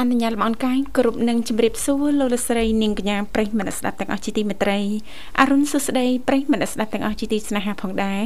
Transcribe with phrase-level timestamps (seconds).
[0.00, 4.80] អនុញ្ញាតលំអរកាយគ្រប់នឹងជម្រាបសួរលោកលស្រីនាងកញ្ញាប្រិយមិត្តស្ដាប់ទាំងអស់ជាទីមេត្រី
[5.40, 8.24] អរុនសុស្ដីប្រិយមិត្តស្ដាប់ទាំងអស់ជាទីស្នេហាផងដែរ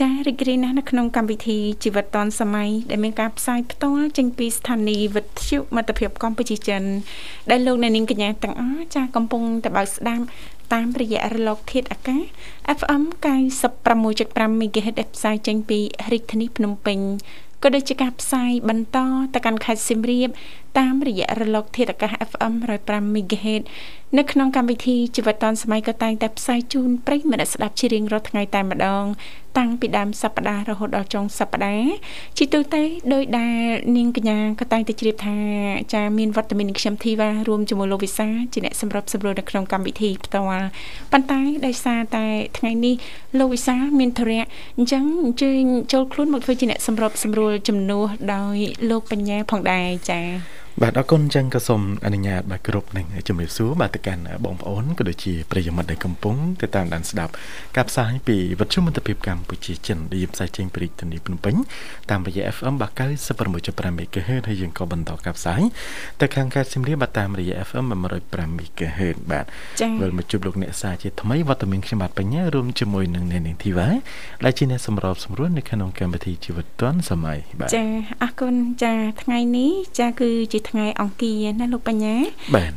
[0.00, 6.82] ចារីករាយណាស់នៅក្នុងកម្មវិធីជីវិតឌွန်សម័យដែលមានការផ្សាយផ្ទាល់ចេញពីស្ថានីយ៍វិទ្យុមិត្តភាពកម្ពុជាចិន
[7.50, 10.24] ដែលលោកអ្នកនាងកញ្ញាទាំងអស់ចាកំពុងតែបើកស្ដាប់
[10.72, 12.22] តាមរយៈរលកធាតុអាកាស
[12.78, 13.02] FM
[13.82, 15.78] 96.5 MHz ដែលផ្សាយចេញពី
[16.12, 17.00] រាជធានីភ្នំពេញ
[17.62, 18.98] ក៏ដូចជាការផ្សាយបន្ត
[19.34, 20.28] ទៅកាន់ខេត្តសៀមរាប
[20.78, 22.52] តាមរយៈរលក ធាតុអាកាស FM
[22.84, 23.62] 105 MHz
[24.18, 29.04] នៅក្នុងកម្មវិធីជីវិតឌុនសម័យក៏តែងតែផ្សាយជូនប្រិយមិត្តស្ដាប់ជារៀងរាល់ថ្ងៃតែម្ដង
[29.58, 31.94] តាំងពីដើមសប្ដាហ៍រហូតដល់ចុងសប្ដាហ៍
[32.38, 32.82] ជាទូទៅ
[33.12, 33.58] ដោយដែល
[33.96, 35.36] នាងកញ្ញាក៏តែងតែជ្រាបថា
[35.94, 40.66] ចាមានវត្តមានខ្ញុំធីវ៉ារួមជាមួយលោកវិសាជាអ្នកសម្របសម្រួលនៅក្នុងកម្មវិធីផ្ទាល់
[41.12, 42.26] ប៉ុន្តែដោយសារតែ
[42.58, 42.94] ថ្ងៃនេះ
[43.38, 44.44] លោកវិសាមានធរៈ
[44.76, 48.56] អញ្ចឹងអញ្ជើញចូលខ្លួនមកធ្វើជាអ្នកសម្របសម្រួលជំនួសដោយ
[48.90, 57.32] លោកបញ្ញាផងដែរចា៎ បាទអរគុណចឹងក៏សូមអនុញ្ញាតបាទគ្រប់នឹងជំរាបសួរបាទទៅកាន់បងប្អូនក៏ដូចជាប្រិយមិត្តដែលកំពុងទៅតាមដានស្ដាប់
[57.76, 61.54] ការផ្សាយពីវិទ្យុមិត្តភាពកម្ពុជាចិនដែលយើងផ្សាយចេញពីរាជធានីភ្នំពេញ
[62.10, 62.74] តាមរយៈ FM
[63.34, 64.16] 96.5 MHz
[64.48, 65.60] ហើយយើងក៏បន្តការផ្សាយ
[66.20, 67.84] ទៅខាងខេត្តសៀមរាបបាទតាមរយៈ FM
[68.22, 69.44] 105 MHz បាទ
[70.00, 73.88] វិលមកជួបលោកអ្នកសាជាថ្មីវត្តមានខ្ញុំបាទបញ្ញារួមជាមួយនឹងអ្នកនាងធីវ៉ា
[74.44, 77.84] ដែលជាអ្នកសម្របសម្រួលនៅក្នុងកម្មវិធីជីវិតឌွန်សម័យបាទចា
[78.22, 78.92] អរគុណចា
[79.22, 82.16] ថ្ងៃនេះចាគឺជាថ្ងៃអង្គារណាលោកបញ្ញា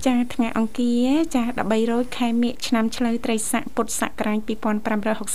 [0.08, 1.44] ចាថ្ងៃអង្គារចា
[1.80, 4.40] 1300ខែមិញឆ្នាំឆ្លូវត្រីស័កពុទ្ធសករាជ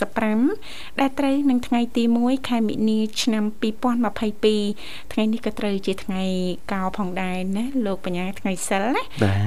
[0.03, 6.23] 2565ដែលត្រូវនឹងថ្ងៃទី1ខែមិនិនាឆ្នាំ2022ថ្ងៃនេះក៏ត្រូវជាថ្ងៃ
[6.73, 9.02] កោផងដែរណាលោកបញ្ញាថ្ងៃសិលណា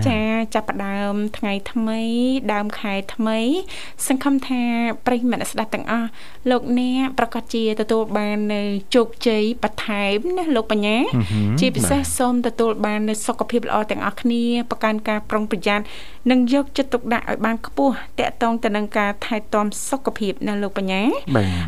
[0.07, 0.19] ចា
[0.53, 2.01] ចាប់ផ្ដើមថ្ងៃថ្មី
[2.53, 3.39] ដើមខែថ្មី
[4.07, 4.61] សង្ឃឹមថា
[5.05, 6.09] ប្រិយមិត្តស្ដាប់ទាំងអស់
[6.51, 8.61] លោកអ្នកប្រកាសជាទទួលបាននៅ
[8.95, 10.97] ជោគជ័យបន្ថែមណាលោកបញ្ញា
[11.59, 15.83] ជាពិសេសសូមទទួលបាននៅសុខភាពល្អទាំងអស់គ្នាប្រកាន់ការប្រុងប្រយ័ត្ន
[16.31, 21.01] និងយកចិត្តទុកដាក់ឲ្យបានខ្ពស់តកតងទៅនឹងការថែទាំសុខភាពនៅលោកបញ្ញា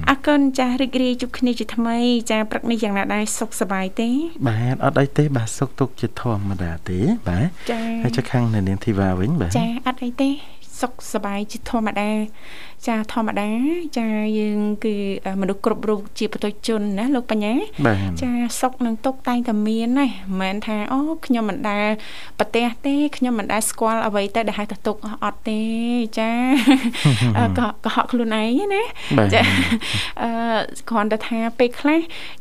[0.10, 1.98] អរគុណចាស់រីករាយជួបគ្នាជាថ្មី
[2.32, 4.10] ចាព្រឹកនេះយ៉ាងណាដែរសុខសប្បាយទេ
[4.48, 7.00] បាទអត់អីទេ បាទសុខទុក្ខជាធម្មតាទេ
[7.30, 10.30] បាទចាហើយចខាងនៅនាងធីវ៉ាវិញបាទចាអត់អីទេ
[10.82, 12.10] សុខសប្បាយជាធម្មតា
[12.88, 13.50] ចាធម្មតា
[14.00, 14.08] ចា
[14.40, 14.96] យើងគឺ
[15.42, 17.54] មនុស្សគ្រប់រូបជាប្រតិជនណាលោកបញ្ញា
[18.22, 21.88] ចាសុខនឹងទុកតែងតែមានណាមិនមែនថាអូខ្ញុំមិនដែល
[22.40, 25.62] ប្រទេសទេខ្ញុំមិនដែលស្គាល់អ្វីទៅដែលហៅថាទុកអត់ទេ
[26.20, 26.32] ចា
[27.60, 28.84] ក៏កុហកខ្លួនឯងណា
[29.34, 29.42] ចា
[30.22, 30.30] អឺ
[30.90, 32.00] គ្រាន់តែថាពេលខ្លះ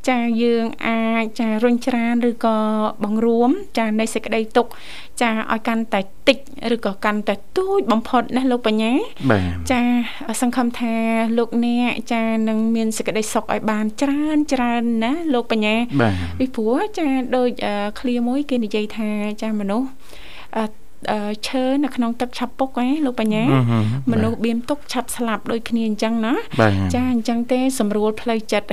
[0.08, 2.56] ចាយើងអាចចារុញច្រានឬក៏
[3.04, 4.66] បង្រួមចានៃសេចក្តីទុក
[5.22, 6.38] ចាឲ្យកាន់តែតិច
[6.74, 8.92] ឬក៏កាន់តែទូចបំផុតណាលោកបញ្ញា
[9.70, 9.80] ចា
[10.40, 10.94] សង្ឃឹមថា
[11.38, 15.76] លោកអ្នកចានឹងមានសេចក្តីសុខឲ្យបានច្រើនច្រើនណាលោកបញ្ញា
[16.38, 17.50] ពីព្រោះចាដូច
[18.00, 19.08] ឃ្លាមួយគេនិយាយថា
[19.42, 19.88] ចាមនុស្ស
[21.48, 23.44] ឈើនៅក្នុងទឹកឆាប់ពុកឯងលោកបញ្ញា
[24.12, 26.34] មនុស្សបៀមទុកឆាប់ស្លាប់ដូចគ្នាអញ្ចឹងណា
[26.94, 28.68] ចាអញ្ចឹងទេសម្រួលផ្លូវចិត្ត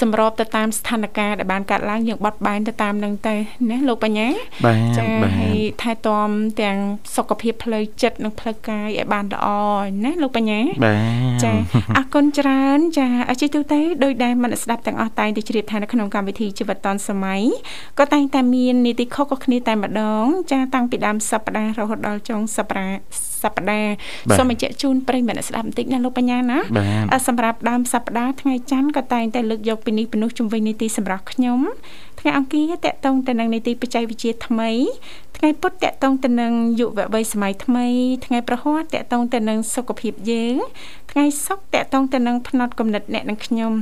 [0.00, 3.34] សម្របទៅតាមស្ថានភាពដែលបានកាត់ឡើងយើងបត់បែនទៅតាមនឹងទៅ
[3.70, 4.28] ណាលោកបញ្ញា
[4.96, 5.04] ចា
[5.38, 6.28] ហើយថែទាំ
[6.60, 6.76] ទាំង
[7.16, 9.46] សុខភាពផ្លូវចិត្តនិងផ្លូវកាយឲ្យបានល្អ
[10.04, 10.60] ណាលោកបញ្ញា
[11.42, 11.52] ចា
[11.96, 17.42] អរគុណច្រើន ចាអជីទូទៅដោយដែលមិនស្ដាប់ទាំងអស់តែងតែជ្រាបថានៅក្នុងកម្មវិធីជីវិតឌុនសម័យ
[17.98, 22.96] ក៏តែងតែមាននីតិខុសក៏គ្នាតែម្ដង ចាតាំងពីដើមសប្តាហ៍រហូតដល់ចុងសប្តាហ៍
[23.42, 23.92] សប្តាហ៍
[24.38, 26.58] សូមបញ្ជាក់ជូនប្រិយមិត្តស្ដាប់បន្តិចណាលោកបញ្ញាណា
[27.26, 31.60] សម្រាប់ដើមសប្តាហ៍ថ្ងៃច័ន្ទក៏តែងតែលើកយកពីនេះពីនោះជំវិញនីតិសម្រាប់ខ្ញុំ
[32.20, 34.70] ថ្ងៃអង្គារតកតងទៅនឹងនីតិបច្ចេកវិទ្យាថ្មី
[35.36, 37.86] ថ្ងៃពុធតកតងទៅនឹងយុវវ័យសម័យថ្មី
[38.26, 40.56] ថ្ងៃប្រហ័សតកតងទៅនឹងសុខភាពយើង
[41.10, 43.72] ថ្ងៃសុក្រតកតងទៅនឹងផ្នត់កំណត់អ្នកនិងខ្ញុំ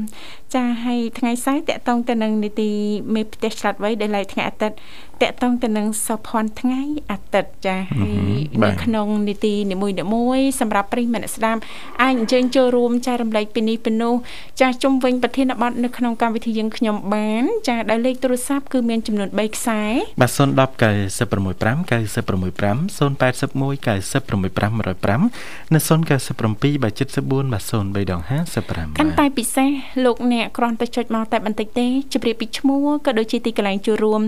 [0.55, 2.71] ចាហើយថ្ងៃសៅរ៍តកតងទៅនឹងនីតិ
[3.15, 4.77] មេផ្ទះឆ្លាតវៃដែលឡៃថ្ងៃអាទិត្យ
[5.23, 6.81] តកតងទៅនឹងសុភ័ណ្ឌថ្ងៃ
[7.11, 9.77] អាទិត្យចាហើយនៅក្នុងនីតិនី
[10.15, 11.61] មួយៗសម្រាប់ប្រិយមិត្តស្ដាប់
[12.03, 14.15] អាចអញ្ជើញចូលរួមចែករំលែកពីនេះពីនោះ
[14.61, 19.81] ចាជុំវិញប្រធានបទនៅក្នុងកម្មវិធីយើងខ្ញុំបាន ចាដោយលេខទូរស័ព្ទគឺមានចំនួន3ខ្សែ
[20.21, 29.69] បាទ010 965 965 081 965 105និង097បាទ74បាទ03ដង55កាន់តែពិសេស
[30.05, 34.23] លោកអ្នកគ្រាន់តែចុចមកតែបន្តិចទេជម្រាបពីឈ្មោះក៏ដូចជាទីកន្លែងចូលរួម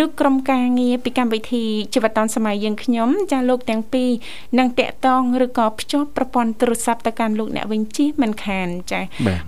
[0.00, 1.64] នោះក្រុមការងារពីកម្មវិធី
[1.94, 4.10] ជីវិតឌុនសម័យយើងខ្ញុំចាលោកទាំងពីរ
[4.58, 9.00] នឹងតាក់ទងឬក៏ភ្ជាប់ប្រព័ន្ធទូរស័ព្ទទៅកាន់លោកអ្នកវិញជិះមិនខានចា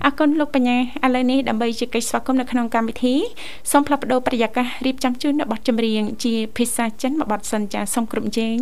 [0.05, 3.15] អរគុណលោកបញ្ញាឥឡូវនេះដើម្បីជាកិច្ចស្វាគមន៍នៅក្នុងកម្មវិធី
[3.71, 8.57] សូមផ្លាស់ប្ដូរប្រយាកររៀបចំជូននៅបទចម្រៀងជាភាសាចិនមួយបទសិនចាសូមគ្រប់ជេង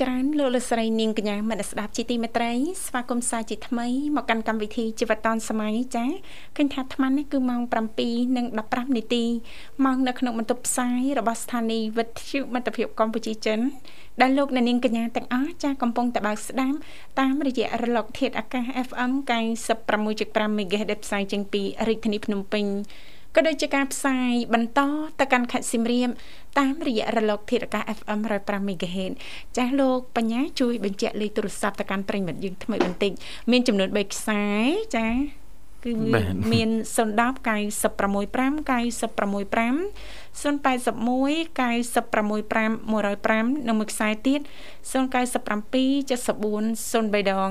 [0.00, 0.06] លោ
[0.62, 2.52] កស្រីនាងកញ្ញាមនស្ដាប់ជាទីមេត្រី
[2.86, 3.86] ស្វាគមន៍សាជាថ្មី
[4.16, 6.04] មកកាន់កម្មវិធីជីវិតឌុនសម័យចា
[6.56, 7.60] ឃើញថាអាត្មានេះគឺម៉ោង
[8.08, 9.24] 7:15នាទី
[9.84, 13.58] ម៉ោងនៅក្នុងបន្ទប់ផ្សាយរបស់ស្ថានីយ៍វិទ្យុមិត្តភាពកម្ពុជាចិន
[14.20, 16.76] ដែលលោកអ្នកនាងកញ្ញាទាំងអស់ចាកំពុងតបស្ដាប់
[17.20, 19.12] តាមរយៈរលកធាតុអាកាស FM
[19.80, 22.66] 96.5 MHz ដែលផ្សាយចេញពីរាជធានីភ្នំពេញ
[23.34, 24.80] ក៏ដូចជាការផ្សាយបន្ត
[25.20, 26.08] ទៅកាន់ខេត្តសៀមរាប
[26.58, 29.12] តាមរយៈរលកធាតុអាកាស FM 105 MHz
[29.56, 33.12] ចាស់លោកបញ្ញាជួយបញ្ជាក់លេខទូរស័ព្ទទៅកាន់ប្រិយមិត្តយើងថ្មីបន្តិច
[33.50, 34.42] មានចំនួន3ខ្សែ
[34.96, 35.14] ចា៎
[35.84, 35.92] គឺ
[36.52, 37.40] មាន010 965
[38.68, 39.80] 965
[40.40, 44.40] 081 965 105និងមួយខ្សែទៀត
[44.92, 44.92] 097
[46.10, 47.50] 74 03ដង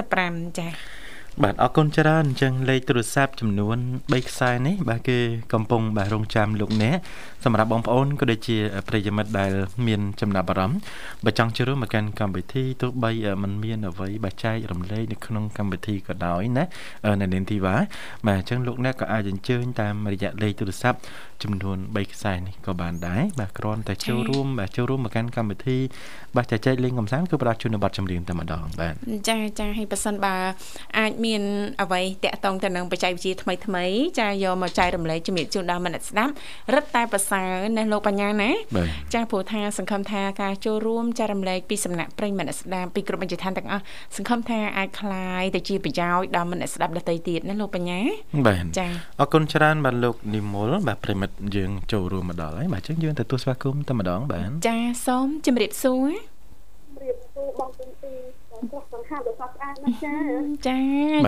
[0.00, 1.01] 55ចា៎
[1.40, 5.18] បាទអរគុណច្រើនអញ្ចឹងលេខទូរស័ព្ទចំនួន3ខ្សែនេះបាទគេ
[5.52, 6.96] កំពុងបាទរងចាំលោកអ្នក
[7.44, 8.56] សម្រាប់បងប្អូនក៏ដូចជា
[8.88, 9.52] ប្រិយមិត្តដែល
[9.86, 10.78] មានចំណាប់អារម្មណ៍
[11.24, 13.10] បើចង់ចូលរួមមកកាន់កម្មវិធីទោះបី
[13.42, 16.64] มันមានអ្វីបាទចែករំលែកនៅក្នុងកម្មវិធីក៏ដោយណា
[17.20, 17.76] នៅនាងធីវ៉ា
[18.26, 20.98] បាទអញ្ចឹងលោកអ្នកក៏អាចអញ្ជើញតាមរយៈលេខទូរស័ព្ទ
[21.42, 25.78] ចំនួន3ខ្សែនេះក៏បានដែរបាទគ្រាន់តែចូលរួមបាទចូលរួមមកកាន់កម្មវិធី
[26.36, 28.94] បាទចែកចែកលេងកំសាន្តគឺផ្ដល់ជូននៅប័ណ្ណចម្រៀងតែម្ដងបាទ
[29.28, 30.34] ចាចាហើយប៉ះសិនបើ
[30.98, 31.42] អាចមាន
[31.82, 33.84] អ្វីតាក់ទងទៅនឹងបច្ចេកវិទ្យាថ្មីថ្មី
[34.20, 36.32] ចាយកមកចែករំលែកជំរាបជូនដល់មិត្តស្ដាប់
[36.74, 38.51] រឹតតែប្រសើរណាលោកបញ្ញាណា
[39.13, 43.83] ចាព្រោះថាសង្ឃឹមថាការចូលរួមចែករំលែកពីសំណាក់ប្រិយមិត្តស្ដាប់ពីគ្រប់បញ្ជាឋានទាំងអស់
[44.15, 47.99] សង្ឃឹមថាអាចคลายទៅជាប្រយោជន៍ដល់មិត្តស្ដាប់ដទៃទៀតណាលោកបញ្ញា
[48.47, 48.87] បាទចា
[49.19, 56.09] អរគុណច្រើនបាទលោកនិមលបាទប្រិមិត្តយើងចូលរួមមកដល់ហើយបាទអញ្ចឹងយើងទទួលស្វាគមន៍តែម្ដងបាទចាសូមជម្រាបសួរ
[56.87, 58.37] ជម្រាបសួរបងទាំងពីរ
[58.71, 60.17] ចុះសង្ខារដ៏ស្អាតណាស់ចា
[60.67, 60.79] ចា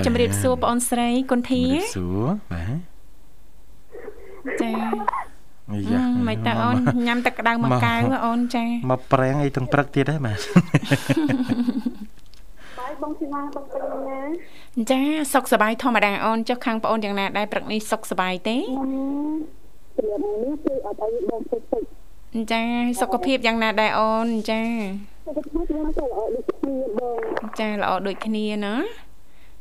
[0.05, 2.77] ជំរាបសួរបងអូនស្រីគុនធាជំរាបសួរបាទ
[4.61, 5.32] ចាអា
[5.92, 10.38] យ៉ាមិនតើអូនញ៉ាំទឹកក្តៅមួយកែវអូនចាមកប្រាំងអីទាំងព្រឹកទៀតហ៎បាទ
[12.78, 14.20] បាយបងស៊ីណាបងពេញណា
[14.90, 15.00] ចា
[15.34, 18.56] សុខសប្បាយធម្មតាអូនចុះខាងបងអូនយ៉ាងណាដែរព្រឹកនេះសុខសប្បាយទេ
[19.96, 21.82] ព្រាបនេះគឺអត់ឲ្យបងពេកពេក
[22.52, 22.62] ចា
[23.00, 24.62] សុខភាពយ៉ាងណាដែរអូនចា
[25.26, 28.74] សុខភាពយ៉ាងណាល្អដូចគ្នាបងចាល្អដូចគ្នាណា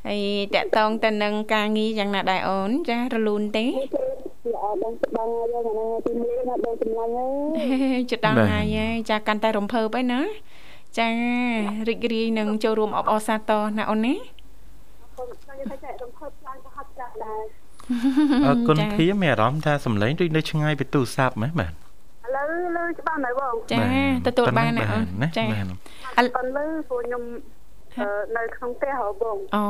[0.08, 0.22] ហើយ
[0.56, 3.66] តកតងទៅនឹងការងារយ៉ាងណាដែរអូនចារលូនទេ
[4.52, 8.78] ល្អបងបងយ៉ាងណាទីនេះណាបងចម្លាញ់ហើយចិត្តដល់ហើយ
[9.10, 10.22] ចាកាន់តែរំភើបហើយណា
[11.00, 11.10] ចា
[11.90, 17.42] រីករាយនឹងចូលរួមអបអរសាទរណាអូនណាអរគុណខ្ញុំថារំភើបខ្លាំងក៏ហត់ចាស់ដែរ
[18.48, 21.76] អរគុណភីមានអារម្មណ៍ថាសំឡេងដូចនៅឆ្ងាយពីទូរស័ព្ទហ្មងបាទឥ
[22.36, 22.48] ឡូវ
[22.78, 23.84] លើច្បាស់នៅបងចា
[24.28, 25.46] ទទួលបានណាអូនចា
[26.18, 27.24] អត់បានលើព្រោះខ្ញុំ
[28.38, 29.66] នៅក្នុងផ្ទះហ៎បងអូ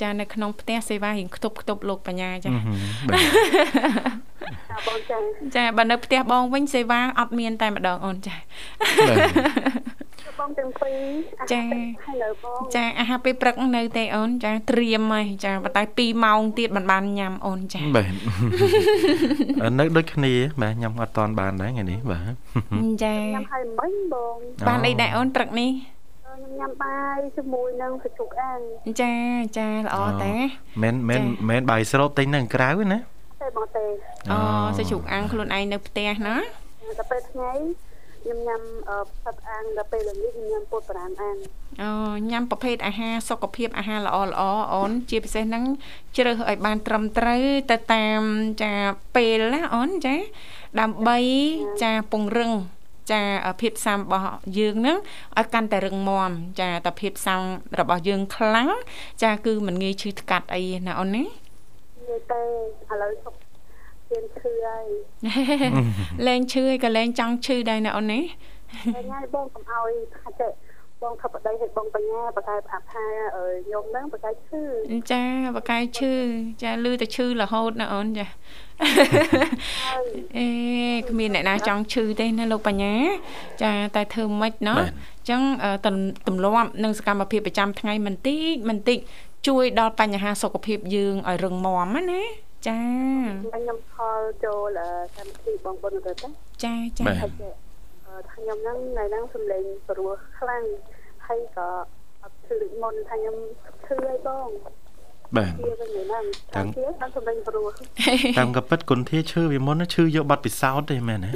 [0.00, 2.50] ចានៅក្នុងផ្ទះសេវារៀងខ្ទប់ខ្ទប់លោកបញ្ញាចា
[4.70, 5.18] ចាបងចា
[5.56, 8.34] ចាបើនៅផ្ទះបងវិញសេវាអត់មានតែម្ដងអូនចា
[10.40, 10.98] បងទាំងពីរ
[11.52, 11.62] ចា
[12.04, 18.12] ហើយនៅបងចាអាហារពេលព្រឹកនៅទេអូនចាត្រៀមហើយចាប៉ុន្តែ2ម៉ោងទៀតមិនបានញ៉ាំអូនចាបាទ
[19.78, 22.32] នៅដូចគ្នាបាទញ៉ាំអត់តាន់បានដែរថ្ងៃនេះបាទ
[23.04, 24.36] ចាញ៉ាំហើយមិញបង
[24.68, 25.70] បានអីដែរអូនព្រឹកនេះ
[26.34, 28.60] ខ្ញុំញ៉ាំបាយជាមួយនឹងសាច់ជ្រូកអាំង
[29.02, 29.14] ចា
[29.58, 30.34] ចាល្អតា
[30.82, 32.98] មិនមិនមិនបាយស្រូបទិញនៅក្រៅណា
[33.42, 33.86] ទេបងទេ
[34.30, 34.38] អូ
[34.76, 36.36] សាច់ជ្រូកអាំងខ្លួនឯងនៅផ្ទះណា
[36.98, 37.52] តែពេលថ្ងៃ
[38.22, 38.62] ខ្ញុំញ៉ាំ
[39.22, 41.36] ផាត់អាំងដល់ពេលល្ងាចខ្ញុំញ៉ាំពោតប្រាំអាំង
[41.82, 41.90] អូ
[42.30, 45.64] ញ៉ាំប្រភេទអាហារសុខភាពអាហារល្អល្អអូនជាពិសេសហ្នឹង
[46.16, 48.22] ជ្រើសឲ្យបានត្រឹមត្រូវទៅតាម
[48.62, 48.72] ចា
[49.16, 50.16] ពេលណាអូនចា
[50.80, 51.18] ដើម្បី
[51.82, 52.52] ចាពង្រឹង
[53.12, 53.20] ចា
[53.60, 54.98] ភាពផ្សំរបស់យើងនឹង
[55.38, 56.30] ឲ្យកាន់តែរឹងមាំ
[56.60, 57.40] ចាតែភាពផ្សំ
[57.80, 58.68] របស់យើងខ្លាំង
[59.22, 61.30] ចាគឺមិនងាយឈឺថ្កាត់អីណាអូនណានិ
[62.08, 62.40] យាយទៅ
[62.90, 64.86] ឥឡូវសុខៀនឈឺហើយ
[66.26, 70.50] លែងឈឺហើយក៏លែងចង់ឈឺដែរណាអូនណាថ្ងៃបងកុំឲ្យថាចេះ
[71.04, 73.04] បងខបដីឲ្យបងបញ្ញាបកែប្រាប់ថា
[73.64, 74.62] ខ្ញុំនឹងបកែឈឺ
[75.12, 75.24] ចា
[75.56, 76.12] បកែឈឺ
[76.62, 78.26] ចាលឺតែឈឺរហូតណាអូនចា
[80.36, 80.48] អេ
[81.08, 82.94] គ្មានអ្នកណាចង់ឈឺទេណាលោកបញ្ញា
[83.62, 85.42] ចា តែធ្វើម៉េចណោះអញ្ចឹង
[86.26, 88.98] ទម្លាប់និងសកម្មភាពប្រចាំថ្ងៃមិនតិចមិនតិច
[89.46, 92.22] ជួយដល់បញ្ហាសុខភាពយើងឲ្យរឹងមាំណា
[92.68, 92.80] ចា
[93.54, 94.80] ខ្ញុំខលចូល
[95.16, 96.28] កម្មវិធីបងប្អូនទៅទេ
[96.64, 97.04] ចាចា
[98.32, 100.62] ខ្ញុំហ្នឹងថ្ងៃហ្នឹងសំឡេងព្រោះខ្លាំង
[101.28, 101.68] ហើយក៏
[102.22, 103.36] អត់ឈឺមុនថាខ្ញុំ
[103.86, 104.48] ឈឺហើយបង
[105.36, 105.52] បាទ
[106.56, 106.68] តាំង
[107.00, 107.66] តាមសម្លេងព្រោះ
[108.38, 111.30] តាំងក៏ពិតគុណធាឈឺវាមុនឈឺយកបាត់ពិសោធន៍ទេមែនទេ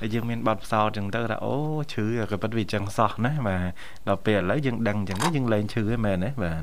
[0.00, 1.54] ហើយយើងមានបទពិសោធន៍ចឹងទៅថាអូ
[1.92, 3.62] ឈឺក៏ពិតវាចឹងសោះណាបាទ
[4.08, 6.62] ដល់ពេលឥឡូវយើងដឹងចឹងយើងលែងឈឺហ្នឹងមែនទេបាទ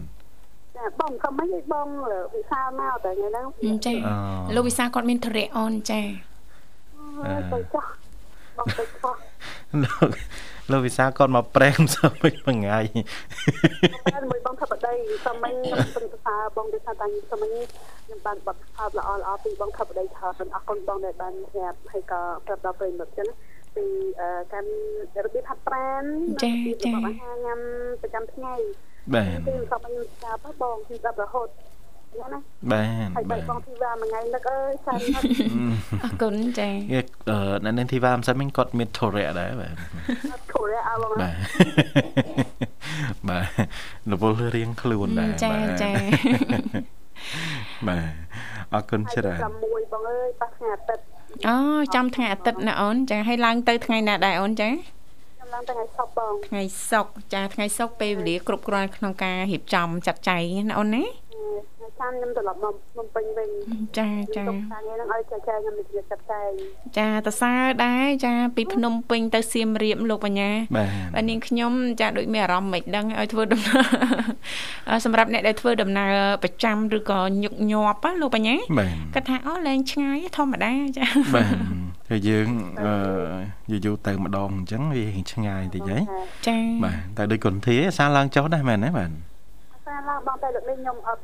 [0.78, 1.88] ចាបងក៏មិនឲ្យបង
[2.36, 3.42] វិសាលមកតែថ្ងៃហ្នឹ
[3.74, 3.94] ងចា
[4.56, 6.02] លោកវិសាលគាត់មានធរៈអូនចា
[7.24, 7.86] ទៅចោះបងទៅចោះ
[9.84, 10.10] លោក
[10.72, 12.80] លោកវិសាគាត់មកប្រេមសមិញមួយថ្ងៃ
[14.14, 14.94] បានមួយបងថាបដី
[15.26, 17.52] សមិញខ្ញុំសង្សារបងទៅថាតាំងសមិញ
[18.06, 23.30] ខ្ញុំបានបတ်ផាបល្អល្អពីបងថាបដីថាអរគុណបងដែលបានប្រាប់ហើយក៏ប្រាប់ដល់ប្រិមិត្តចឹង
[23.76, 23.86] ពី
[24.54, 26.04] កម្មរបៀបហាត់ប្រាន
[26.44, 26.54] ចា
[26.86, 27.60] ចាអាហារញ៉ាំ
[28.02, 28.56] ប្រចាំថ្ងៃ
[29.16, 31.48] បាទគឺសមិញស្ដាប់បងគឺស្ដាប់រហូត
[32.34, 32.40] ណា
[32.72, 35.00] បាទហើយបែបបងធីវ៉ាមួយថ្ងៃនឹកអើយចាំ
[36.04, 36.70] អរគុណចា
[37.30, 39.74] អឺអ្នកនាងធីវ៉ាមិនសិនមិញគាត់មានធរៈដែរបាទ
[40.52, 41.36] ធរៈអើបងបាទ
[43.30, 43.46] បាទ
[44.12, 45.92] រវល់រៀងខ្លួនដែរចាចា
[47.88, 48.10] បាទ
[48.74, 51.04] អរគុណច្រើនចាំមួយបងអើយប៉ះថ្ងៃអាទិត្យ
[51.48, 51.58] អូ
[51.96, 54.70] ចាំថ្ងៃអាទិត្យណាអូនចាហើយឡើងទៅថ្ងៃណាដែរអូនចា
[55.54, 61.04] ឡើងថ្ងៃសុកបងថ្ងៃសុកចាថ្ងៃសុកពេលវេលាគ្រប់គ្រាន់ក្នុងការរៀបចំចាត់ចែងណាអូនណា
[62.00, 63.50] ចាំខ្ញុំត្រឡប់មកភ្នំពេញវិញ
[64.00, 66.52] ចាចាខ្ញុំខាងនេះនឹងឲ្យចែកចាយខ្ញុំនិយាយចាត់ចែង
[66.98, 67.54] ចាតសើ
[67.86, 76.14] ដែរចាពីភ្នំពេញទៅសៀមរាបលោកបញ្ញាបាទនាងខ្ញុំចាដូចមានអារម្មណ៍មិនដឹងឲ្យធ្វើដំណើរសម្រាប់អ្នកដែលធ្វើដំណើរ
[76.44, 78.56] ប្រចាំឬក៏ញឹកញាប់លោកបញ្ញា
[79.14, 82.48] គាត់ថាអូលែងឆ្ងាយធម្មតាចាបាទហើយយើង
[83.72, 85.98] យូរយូរទៅម្ដងអញ្ចឹងវាឆ្ងាយតិចហី
[86.48, 89.12] ចាបាទតែដូចគុនធាសាឡើងចុះដែរមែនទេបាទ
[89.98, 91.24] សាឡើងបងតែលើកនេះខ្ញុំអត់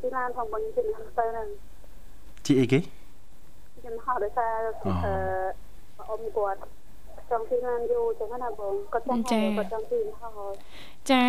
[0.00, 1.48] ជិះឡានផងបងជិះទៅហ្នឹង
[2.46, 2.78] ជិះអីគេ
[3.78, 4.52] ខ្ញុំហៅដោយសារ
[4.84, 5.12] អឺ
[6.08, 6.58] អ៊ំគាត់
[7.30, 9.22] ចង់ជិះឡានយូរចឹងណាបងគាត់ចង់
[9.58, 10.30] គាត់ចង់ជិះហោ
[11.10, 11.20] ចា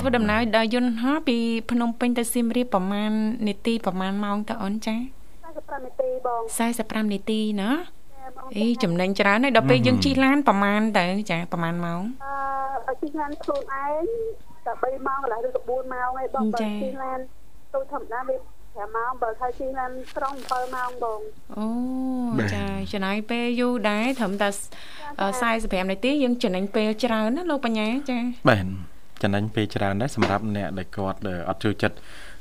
[0.00, 1.36] ធ្វើដំណើរដល់យន្តហោះពី
[1.70, 3.12] ភ្នំពេញទៅសៀមរាបប្រហែល
[3.48, 4.96] នាទីប្រហែលម៉ោងតើអូនចា
[5.40, 6.40] 45នាទីបង
[6.76, 7.70] 45នាទីណា
[8.56, 12.02] អីចំណេញច្រើនហើយដល់ពេលយើងជិះឡានប្រហែលទៅចាប្រហែលម៉ោង
[12.88, 14.04] អឺជិះឡានខ្លួនឯង
[14.66, 17.20] តែ3ម៉ោងកន្លះឬក៏4ម៉ោងឯងបងបើជិះឡាន
[17.74, 18.36] ទូធម្មតាវា
[18.70, 21.20] 5ម៉ោងបើថាជិះឡានក្រុង7ម៉ោងបង
[21.58, 21.66] អូ
[22.54, 24.48] ចាចំណាយពេលយូរដែរត្រឹមតែ
[25.20, 28.66] 45នាទីយើងចំណេញពេលច្រើនណាលោកបញ្ញាចាបាទ
[29.22, 31.96] ចំណេញពេលច្រើនដែរសម្រាប់អ្នកដែលគាត់អត់ចូលចិត្ត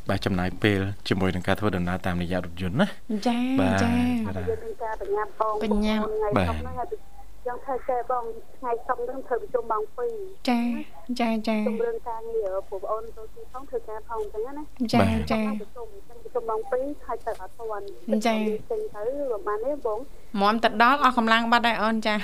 [0.09, 2.87] បាទចំណាយពេលជាមួយនឹងការធ្វើដំណើរតាមរយៈរថយន្តណា
[3.27, 3.37] ចា
[3.83, 6.03] ចាយើងមានការបញ្ញាប់បងបញ្ញាប់
[6.37, 7.10] បាទយ៉ា
[7.55, 8.23] ងធ្វើចេះបង
[8.57, 10.61] ថ្ងៃសុក្រនឹងធ្វើប្រជុំម៉ោង2ចា
[11.19, 15.87] ចាចាជំរឿនការងារបងប្អូនទៅទីផងធ្វើការផងអញ្ចឹងណាចាចាប្រជុំ
[16.23, 18.37] ប្រជុំម៉ោង2ហើយទៅអត់ទាន់ចាចេញ
[18.69, 19.99] ទៅប្រហែលនេះបង
[20.41, 22.15] មុំទៅដល់អស់កម្លាំងបាត់ហើយអូនចា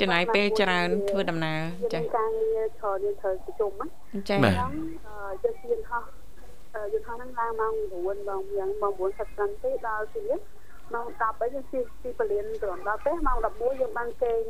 [0.00, 1.60] ចំណាយពេលច្រើនធ្វើដំណើរ
[1.94, 3.86] ចាការងារច្រើនយើងត្រូវប្រជុំណា
[4.30, 6.04] ចាយើងយើងហោះ
[6.92, 8.92] យើងហោះហ្នឹងឡើងម៉ោង9បងយ៉ាងម៉ោង
[9.28, 10.38] 9:30ទេដល់ទីនេះ
[10.94, 14.42] ម៉ោង10អីយើងជិះពីពលានត្រង់ដល់ពេលម៉ោង11យើងបានគេង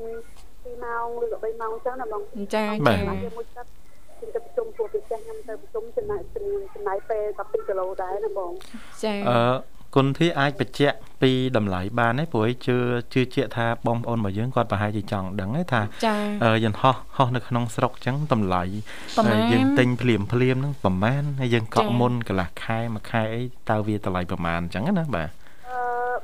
[0.43, 3.67] 2ម៉ោងឬក៏3ម៉ោងអញ្ចឹងណាបងចាចាយើងមួយទឹក
[4.19, 6.21] ខ្ញុំទៅប្រជុំពួកពិសេសខ្ញុំទៅប្រជុំចំណាយ
[6.75, 8.53] ចំណាយពេល12គីឡូដែរណាបង
[9.03, 12.77] ចាអឺគុណធីអាចបញ្ជាក់ពីតម្លៃបានទេព្រោះជឿ
[13.15, 15.83] ជឿជាក់ថាបងប្អូនរបស់យើងគាត់ប្រហែលជាចង់ដឹងទេថា
[16.65, 18.63] យន្តហោះហោះនៅក្នុងស្រុកអញ្ចឹងតម្លៃ
[19.53, 25.29] យើងទិញភ្លាមភ្លាមហ្នឹងប្រហែលហើយយើងកក់មុនកន្លះខែមួយខែអីតើវាតម្លៃប្រហែលអញ្ចឹងណាបាទ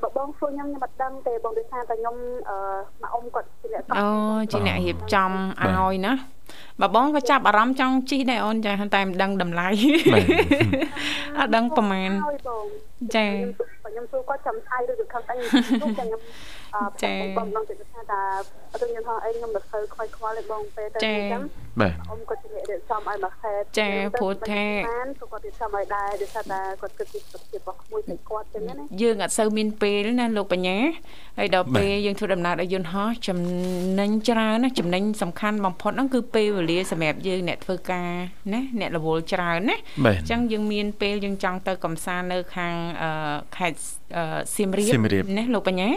[0.02, 2.16] បើបងសួរខ្ញុំខ្ញុំអត់ដឹងទេបងដូចថាតែខ្ញុំ
[2.49, 2.57] អឺ
[3.02, 4.07] មកអ៊ំគាត់ជាអ្នកអូ
[4.52, 5.30] ជាអ្នករៀបចំ
[5.62, 6.12] ឲ្យណា
[6.80, 9.69] បើបងក៏ចាប់អារម្មណ៍ចង់ជិះដែរអូនចាតែមិនដឹងតម្លៃ
[11.38, 12.11] អត់ដឹងប្រហែល
[13.16, 13.26] ចា
[13.85, 16.21] ខ្ញុំសួរគាត់ចាំថៃឬខំតែខ្ញុំ
[17.05, 18.21] ចាបងបងទៅថាថា
[18.73, 21.43] អត់ខ្ញុំថាអីខ្ញុំមិនធ្វើខ្វាយខ្វល់ទេបងពេលទៅអញ្ចឹង
[21.81, 30.79] បាទអ៊ំគាត់ជាអ្នករៀបចំឲ្យមកខេតចាព្រោះថាគាត់រៀបចំឲ្យដែរដោយសារតែគាត់គិតពីសុខភាពរបស់ក្មួយតែគាត់ចឹងណាយើងអត់សូវមានពេលណាលោកបញ្ញា
[31.39, 33.39] ហើយដល់ពេលយើងធ្វើដំណើរដល់យន្តហោះចំ
[34.00, 38.11] ណេញច្រើនណាចំណេញសំខាន់បំផុតហ្នឹងគឺពេលវេលាសម្រាប់យើងអ្នកធ្វើការ
[38.53, 42.75] ណាអ្នករវល់ច្រើនណាអញ្ចឹងយើងមានពេលយើងចង់ទៅកំសាន្តនៅខាង
[43.59, 43.81] ខេត្ត
[44.57, 44.87] សៀមរា
[45.23, 45.90] បណាលោកបញ្ញា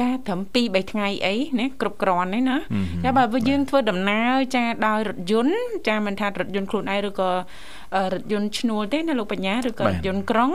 [0.00, 2.56] ចាត្រឹម2 3ថ្ងៃអីណាគ្រប់គ្រាន់ទេណា
[3.04, 5.56] តែបើយើងធ្វើដំណើរចាដោយរថយន្ត
[5.88, 7.30] ចាមិនថារថយន្តខ្លួនឯងឬក៏
[8.12, 10.50] រថយន្តឈ្នួលទេណាលោកបញ្ញាឬក៏រថយន្តក្រុង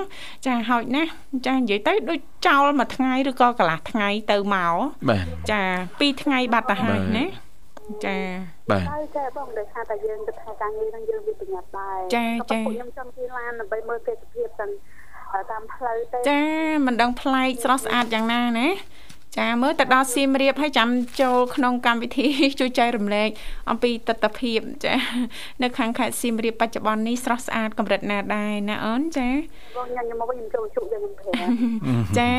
[0.45, 1.09] ចាហោចណាស់
[1.47, 4.75] ចានិយាយទៅដូចចោលមួយថ្ងៃឬក៏កន្លះថ្ងៃទៅមក
[5.51, 5.61] ចា
[5.93, 7.25] 2ថ្ងៃបាត់ទៅហើយណា
[8.05, 8.17] ចា
[8.71, 8.83] បាទ
[9.17, 14.71] ចាបងដោយសារតែយើងទៅថាការងារនឹងយើងវាប្រញាប់ដែរចាចាខ្ញុំចង់ជិះឡានដើម្បីមើលទេសភាពទាំង
[15.51, 16.41] តាមផ្លូវទេចា
[16.85, 18.69] មិនដឹងប្លែកស្រស់ស្អាតយ៉ាងណាណា
[19.37, 20.89] ចាមើលទៅដល់សៀមរាបហើយចាំ
[21.21, 22.27] ចូលក្នុងកម្មវិធី
[22.59, 23.29] ជួយចែករំលែក
[23.69, 24.95] អំពីទស្សនភាពចា
[25.63, 29.29] នៅខាងខេត្តសៀមរាបបច្ចុប្បន្ននេះស្រស់ស្អាតកម្រិតណាដែរណាអូនចា
[29.77, 31.47] បងញ៉ាំខ្ញុំមកវិញចូលជុកយើងខ្ញុំប្រា
[32.19, 32.31] ចា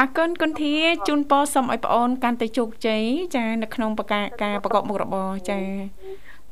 [0.00, 0.74] អរគុណគុណធា
[1.08, 3.02] ជូនពរសូមឲ្យប្អូនកាន់តែជោគជ័យ
[3.36, 5.60] ចានៅក្នុងបកាការប្រកបមុខរបរចា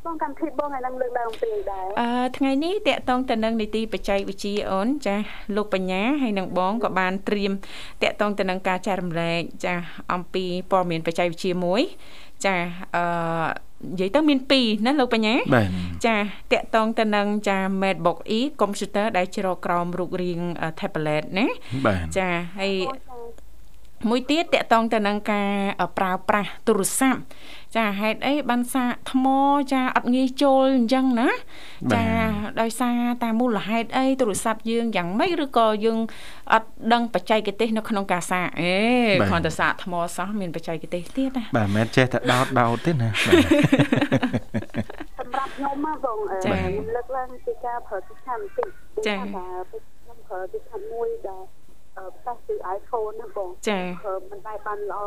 [0.07, 5.17] បងកម្មវិធីបងឲ្យនឹងលើកឡើងពីដែរអឺថ្ងៃនេះតកតងទៅនឹងនីតិបច្ចេកវិទ្យាអូនចា
[5.57, 7.53] លោកបញ្ញាហើយនឹងបងក៏បានត្រៀម
[8.03, 9.75] តកតងទៅនឹងការចែករំលែកចា
[10.13, 11.83] អំពីព័ត៌មានបច្ចេកវិទ្យាមួយ
[12.45, 12.57] ចា
[12.97, 13.05] អឺ
[13.87, 15.35] និយាយទៅមាន2ណាលោកបញ្ញា
[16.07, 16.17] ចា
[16.53, 20.41] តកតងទៅនឹងចា MacBook E computer ដែលជ្រកក្រោមរូបរាង
[20.81, 21.47] tablet ណា
[22.19, 22.29] ចា
[22.61, 22.73] ហើយ
[24.09, 25.51] មួយទៀតតកតងទៅនឹងការ
[25.99, 27.21] ប្រើប្រាស់ទូរស័ព្ទ
[27.77, 29.27] ចាហេតុអីបានសាកថ្ម
[29.73, 31.31] ចាអត់ងាយចូលអញ្ចឹងណា
[31.95, 32.05] ចា
[32.61, 35.99] ដោយសារតាមមូលហេតុអីទូរស័ព្ទយើងយ៉ាងម៉េចឬក៏យើង
[36.53, 38.75] អត់ដឹងបច្ចេកទេសនៅក្នុងការសាកអេ
[39.29, 43.09] គ្រាន់តែសាកថ្មសោះមានបច្ចេកទេសទៀតណាបាទមិនមែនចេះតែដោតដោតទេណា
[45.19, 48.69] សម្រាប់ខ្ញុំមកបងខ្ញុំលើកឡើងពីការប្រើទូរស័ព្ទបន្តិច
[49.07, 51.58] ចាខ្ញុំប្រើទូរស័ព្ទមួយដែល
[52.17, 53.81] ផ្សាស់គឺ iPhone ណាបងចា
[54.31, 55.03] មិនដែរបានល្អ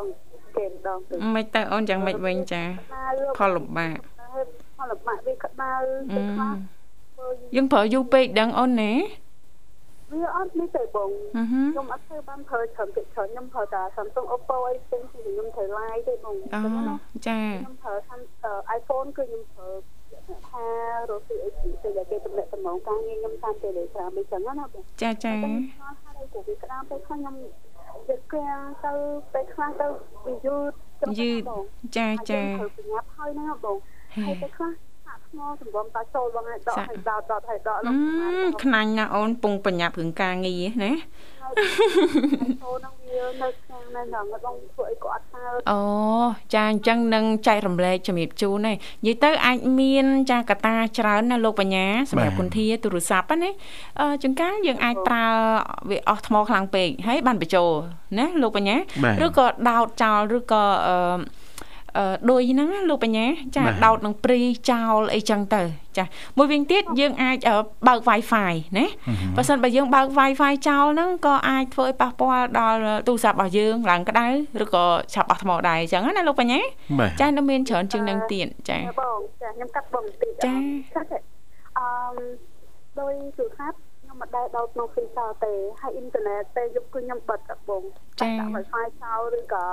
[0.56, 2.63] គេម្ដងទៅមិនទៅអូនយ៉ាងម៉េចវិញចា
[3.38, 3.97] ផលលំបាក
[4.77, 5.73] ផលលំបាកវាក្តៅ
[6.15, 6.56] ទឹកខ្លះ
[7.56, 8.93] យើងប្រើយូរពេកដឹងអូនណា
[10.13, 16.60] វាអត់នេះទេបងខ្ញុំអត់ធ្វើបានប្រើច្រើនពេកច្រើនខ្ញុំប្រើតែ Samsung Oppo អីផ្សេងខ្ញុំធ្វើ live ទេបងអូ
[17.27, 17.93] ចាខ្ញុំប្រើ
[18.77, 19.69] iPhone គឺខ្ញុំប្រើ
[20.49, 20.65] ថា
[21.10, 21.49] រកស៊ីអី
[21.84, 25.34] ទៅតែគេតំណែងតំណងការងារខ្ញុំតាម Telegram អីចឹងណាបងចាចា
[26.31, 27.35] ហើយគូវាក្តាមពេលខ្លះខ្ញុំ
[28.07, 28.91] វាក្រាំងទៅ
[29.33, 29.87] ពេលខ្លះទៅ
[30.25, 30.71] វាយឺត
[31.19, 31.41] យឺត
[31.97, 33.77] ចាចាប្រញាប់ហើយណាបង
[34.25, 34.71] ហើយពេលខ្លះ
[35.31, 37.95] ថ្មសម្បំតាចូលបងឲ្យដកឲ្យដោតដកឲ្យដកឡើង
[38.63, 40.91] ខ្នាញ់ណាអូនពងបញ្ញាប់រឿងការងារណា
[42.63, 45.81] ចូលនឹងវានៅខាងនៅហ្នឹងបងធ្វើអីក៏អត់ហើអូ
[46.53, 53.49] ចាអញ្ចឹងនឹងចែករំលែកជំរាបជូនហើយនិយាយទៅអាចមានចាកតាច្រើនណាលោកបញ្ញាសម្រាប់គុនធាទូរស័ព្ទណា
[53.99, 55.25] អឺចង្ការយើងអាចប្រើ
[55.89, 57.69] វាអស់ថ្មខ្លាំងពេកហើយបានបញ្ចូល
[58.19, 58.77] ណាលោកបញ្ញា
[59.25, 61.40] ឬក៏ដោតចោលឬក៏អឺអឺ
[62.30, 63.25] ដូចហ្នឹងលោកបញ្ញា
[63.56, 65.62] ចាដោតនឹងព្រីចោលអីចឹងទៅ
[65.97, 66.06] ចា
[66.38, 67.38] មួយវិញទៀតយើងអាច
[67.88, 68.86] បើក Wi-Fi ណា
[69.38, 74.27] បើសិនបើយើងបើក Wi-Fi ចោលហ្នឹងក៏អាចធ្វើឲ្យប៉ះពាល់ដល់ទូរស័ព្ទរបស់យើងឡើងក្តៅ
[74.63, 76.60] ឬក៏ឆាប់អស់ថ្មដែរអញ្ចឹងណាលោកបញ្ញា
[77.21, 80.54] ចានៅមានច្រើនជាងនឹងទៀតចាបងចាខ្ញុំកាត់បងបន្តិចចា
[81.77, 81.86] អឺ
[82.99, 87.84] ដោយទូរស័ព្ទខ្ញុំមិនដែលដោតក្នុង free ចោលទេហើយអ៊ីនធឺណិតទេយកគឺខ្ញុំបិទកាត់បង
[88.21, 89.65] ចាដាក់ Wi-Fi ចោលឬក៏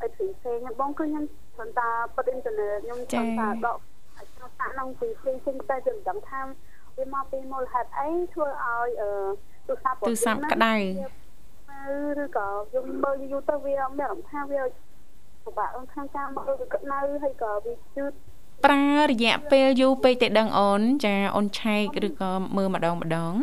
[0.00, 3.78] អីផ្សេងផ្សេងបងគឺខ្ញុំគ្រាន់តែបិទអ៊ីនធឺណិតខ្ញុំគ្រាន់តែដក
[4.16, 4.26] អាច
[4.58, 6.40] ថាក្នុងពីផ្សេងផ្សេងតែខ្ញុំមិនដឹងថា
[6.96, 9.10] វាមកពីមូលហេតុអីធ្វើឲ្យអឺ
[9.66, 10.74] ទូរស័ព្ទទូរស័ព្ទក្តៅ
[12.22, 14.60] ឬក៏យើងមើលយូរទៅវាមានអារម្មណ៍ថាវា
[15.44, 18.12] ពិបាកក្នុងការមើលវាក្តៅហើយក៏វាជឿត
[18.64, 23.34] ប្រើរយៈពេលយូរពេកតែដឹងអូនចាអូនឆែកឬក៏មើលម្ដងម្ដង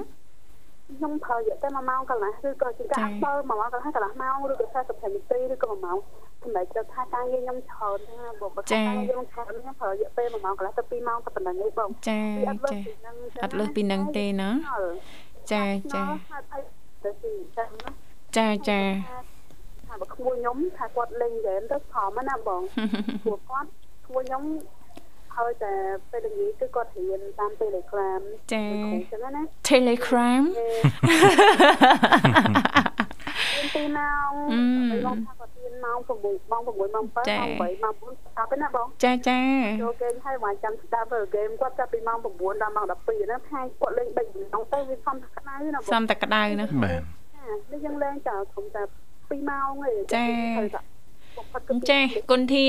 [0.94, 5.98] ខ្ញុំប្រើរយៈតែ1ម៉ោងកន្លះឬក៏ជាការបើ1ម៉ោងកន្លះកន្លះម៉ោងឬក៏45នាទីឬក៏1ម៉ោង
[6.46, 12.22] សម្រាប់ទៅថាការងារខ្ញុំច្រើនណាបងបើការងារខ្ញុំច្រើនខ្ញុំប្រើរយៈពេល1ម៉ោងកន្លះទៅ2ម៉ោងតែប៉ុណ្្នឹងឯងបងចា
[12.72, 12.78] ចា
[13.44, 14.50] អត់លើសពីនឹងទេណា
[15.52, 16.04] ចាចា
[18.38, 18.82] ចាចា
[19.88, 22.62] ថាបើក្មួយខ្ញុំថាគាត់លេងហ្គេមទៅខំណាបង
[23.24, 23.70] ព្រោះគាត់
[24.08, 24.44] ក្មួយខ្ញុំ
[25.36, 25.74] ហើយតែ
[26.12, 28.22] ពេលល្ងាចគឺគាត់រៀនតាម Telegram
[28.54, 30.44] ចាអញ្ចឹងណា Telegram
[33.76, 34.32] ពីម៉ោង
[35.06, 39.40] បងថាគាត់រៀនម៉ោង6ម៉ោង6ម៉ោង7ម៉ោង8ម៉ោង9ស្ដាប់ទេណាបងចាចា
[39.84, 44.18] ចូលគេហើយមកចាំស្ដាប់ហ្គេមគាត់ចាប់ពីម៉ោង9ដល់ម៉ោង12ណាថ្ងៃគាត់លេង3
[44.54, 47.02] ម៉ោងទៅវាសំតែក្តៅណាបងសំតែក្តៅណាបាទ
[47.72, 48.82] នេះយើងលេងចាខ្ញុំតែ
[49.14, 50.28] 2ម៉ោងឯងចា
[51.90, 52.00] ចា
[52.32, 52.66] គុណធា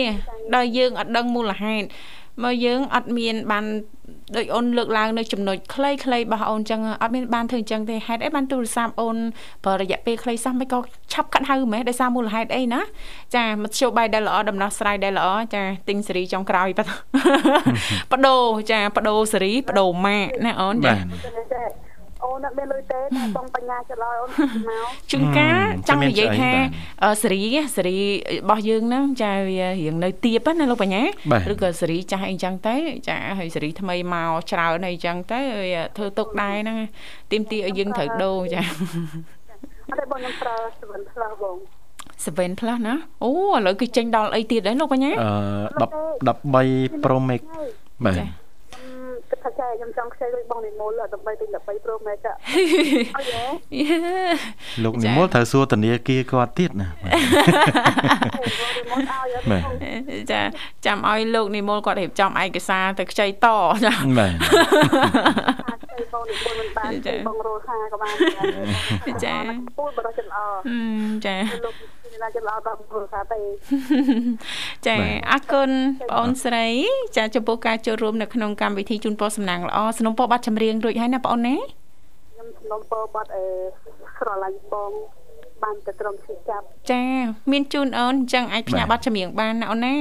[0.54, 1.86] ដល់យើងអត់ដឹងមូលហេតុ
[2.44, 3.64] មកយើងអត់មានបាន
[4.36, 9.16] ដូចអូនលើកឡើងនៅចំណុចខ្លីៗរបស់អូនចឹងអត់មានបានធ្វើអញ្ចឹងទេហេតុអីបានទូរស័ព្ទអូន
[9.64, 10.78] បើរយៈពេលខ្លីសោះមិនក៏
[11.12, 12.80] ឆាប់កាត់ហៅម៉េះដោយសារមូលហេតុអីណា
[13.36, 16.68] ចាមធ្យោបាយដែលល្អដំណោះស្រាយដែលល្អចាទិញសេរីចុងក្រោយ
[18.12, 18.36] បដោ
[18.70, 20.92] ចាបដោសេរីបដោម៉ាកណាអូនចា
[22.36, 24.30] អូនអត់មានលុយទេតែបងបញ្ញាច្រឡយអូន
[24.68, 26.50] មកជួនកាលចង់និយាយថា
[27.22, 27.42] សេរី
[27.76, 31.02] សេរីរបស់យើងហ្នឹងចាវារៀងនៅទៀបណាលោកបញ្ញា
[31.52, 32.76] ឬក៏សេរីចាស់អីចឹងទៅ
[33.08, 35.40] ចាហើយសេរីថ្មីមកច្រើនអីចឹងទៅ
[35.96, 36.78] ធ្វើទុកដែរហ្នឹង
[37.30, 38.60] ទីមទីឲ្យយើងត្រូវដូរចា
[39.90, 41.56] អត់ទេបងខ្ញុំប្រើ7 plus បង
[42.24, 42.94] 7 plus ណា
[43.24, 47.42] អូឥឡូវគឺចេញដល់អីទៀតដែរលោកបញ្ញាអឺ13 Pro Max
[48.04, 48.45] បាទ
[49.30, 52.32] គិតថាចាខ្ញុំចង់ខ្ចីលុយបងនិមលដើម្បីទិញ13 Pro Max អើ
[53.22, 53.26] យ
[54.84, 56.88] លោកនិមលត្រូវសួរធនាគារគាត់ទៀតណា
[60.30, 60.40] ចា
[60.86, 63.46] ចាំឲ្យលោកនិមលគាត់រៀបចំឯកសារទៅខ្ចីត
[63.84, 64.32] ចាបាទ
[66.12, 66.92] បងនិមលមិនបាន
[67.28, 68.14] បងរស់ហាក៏បាន
[69.24, 69.36] ចា
[69.78, 70.38] ពូបរោះចំអ
[71.26, 71.74] ចាលោក
[72.21, 73.39] ណាចំអដល់ព្រោះថាទេ
[74.87, 74.95] ចា
[75.31, 76.67] អរគុណបងអូនស្រី
[77.17, 83.45] ចាចំពោះការចូលរួមនៅក្នុងកម្មវិធីជូនពរសំណាងល្អสนុំពរបាត់ចម្រៀងរួចហើយណាបងអូនណាខ្ញុំสนុំពរបាត់អឺ
[84.17, 84.91] ស្រឡាញ់បង
[85.63, 87.03] បានទៅត្រឹមឈឺចាប់ចា
[87.51, 89.97] មានជូនអូនអញ្ចឹងអាចផ្ញើបាត់ចម្រៀងបានណាអូនណា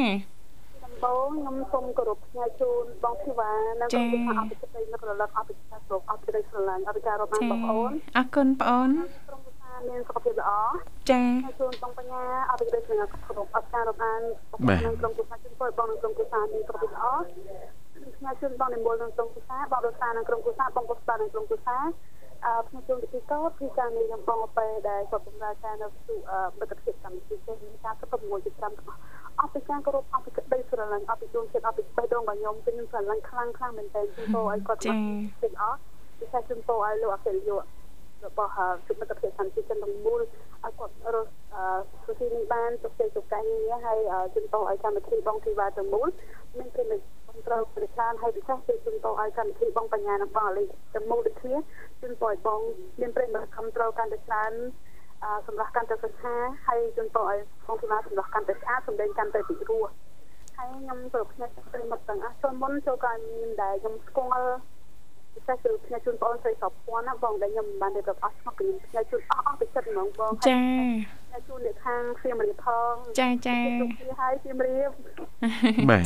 [1.04, 8.90] បងខ្ញុំសូមគោរពផ្ញើជូនបងធីវ៉ានៅក្នុងអភិសិទ្ធិនឹករលឹកអភិសិទ្ធិលោកអភិសិទ្ធិស្រឡាញ់អភិការរបស់បងប្អូនអរគុណបងអូន
[9.23, 9.23] ក្រុ
[9.79, 10.51] មប្រសាមានសុខភាពល្អ
[11.09, 11.27] ចា៎
[11.59, 17.05] ជូនបងបញ្ញាអភិសិទ្ធិនឹងគ្រប់អភិការរបស់បងក្នុងក្រុមប្រសាជូនបងបងក្នុងក្រុមប្រសាមានសុខភាពល្អ
[18.15, 21.77] ផ្ញើជូនបងនិមលក្នុងក្រុមប្រសាបងរសាក្នុងក្រុមប្រសាបងកុសបាក្នុងក្រុមប្រសា
[22.45, 26.15] អឺខ្ញុំចូលពីកោពីការងារខ្ញុំបងទៅដែលគាត់បម្រើការនៅទូ
[26.59, 28.73] មិត្តភាពកម្មវិធីចេះមានការទៅ6ជា5ទាំង
[29.39, 35.77] អស់ពីការគោរពអស់ពីក្តីស្រឡាញ់អស់ពីជួនចិត្តអស់ពីបេះដូងរបស់ខ្ញុំគឺខ្ញុំស្រឡាញ់ខ្លាំងខ្លាំងមែនទែនជំពរឲ្យគាត់ទាំងអស់
[36.19, 37.63] ពិសេសជំពរឲ្យលោកអគ្គនាយក
[38.25, 38.51] របស់
[38.87, 41.63] សុខភាពសន្តិជនទាំងមូលឲ្យគាត់រស់អឺ
[42.05, 43.99] សុខភាពបានសុខភាពសុខកាយងារហើយ
[44.35, 46.07] ជំពរឲ្យកម្មវិធីបងធីវ៉ាទាំងមូល
[46.57, 51.55] មានព្រមត្រូវប្រឆានហើយពិសេសគឺជំពរឲ្យកម្មវិធីបងបញ្ញានិងបងអាលីទាំងមូលដូចគ្នា
[52.01, 52.59] ជំពរឲ្យបង
[53.01, 54.53] មានប្រិមត្តខំត្រូវកាន់តែច្រើន
[55.47, 56.33] សម្រាប់កាន់តែសិក្សា
[56.67, 59.85] ហើយជូនពរឲ្យផងពីណាសម្រាប់កាន់តែស្អាតសម្ដែងកាន់តែពីរោះ
[60.57, 64.49] ហើយខ្ញុំប្រកបគ្នាប្រិមត្តទាំងអស់ចូលមុនចូលក៏មានដែលខ្ញុំស្គាល់
[65.35, 70.59] ពិសេសគឺផ្នែកជូនបងស្រីសពពាន់ណាបងដែលខ្ញុំមិនបានរៀបរាប់អស់ស្មោះគឺផ្នែកជូនអស់អស់ទៅចិត្តហ្មងបងចា
[71.27, 73.57] ផ្នែកជូនអ្នកខាងសៀមរាបផងចាចា
[74.21, 74.89] ហើយសៀមរាប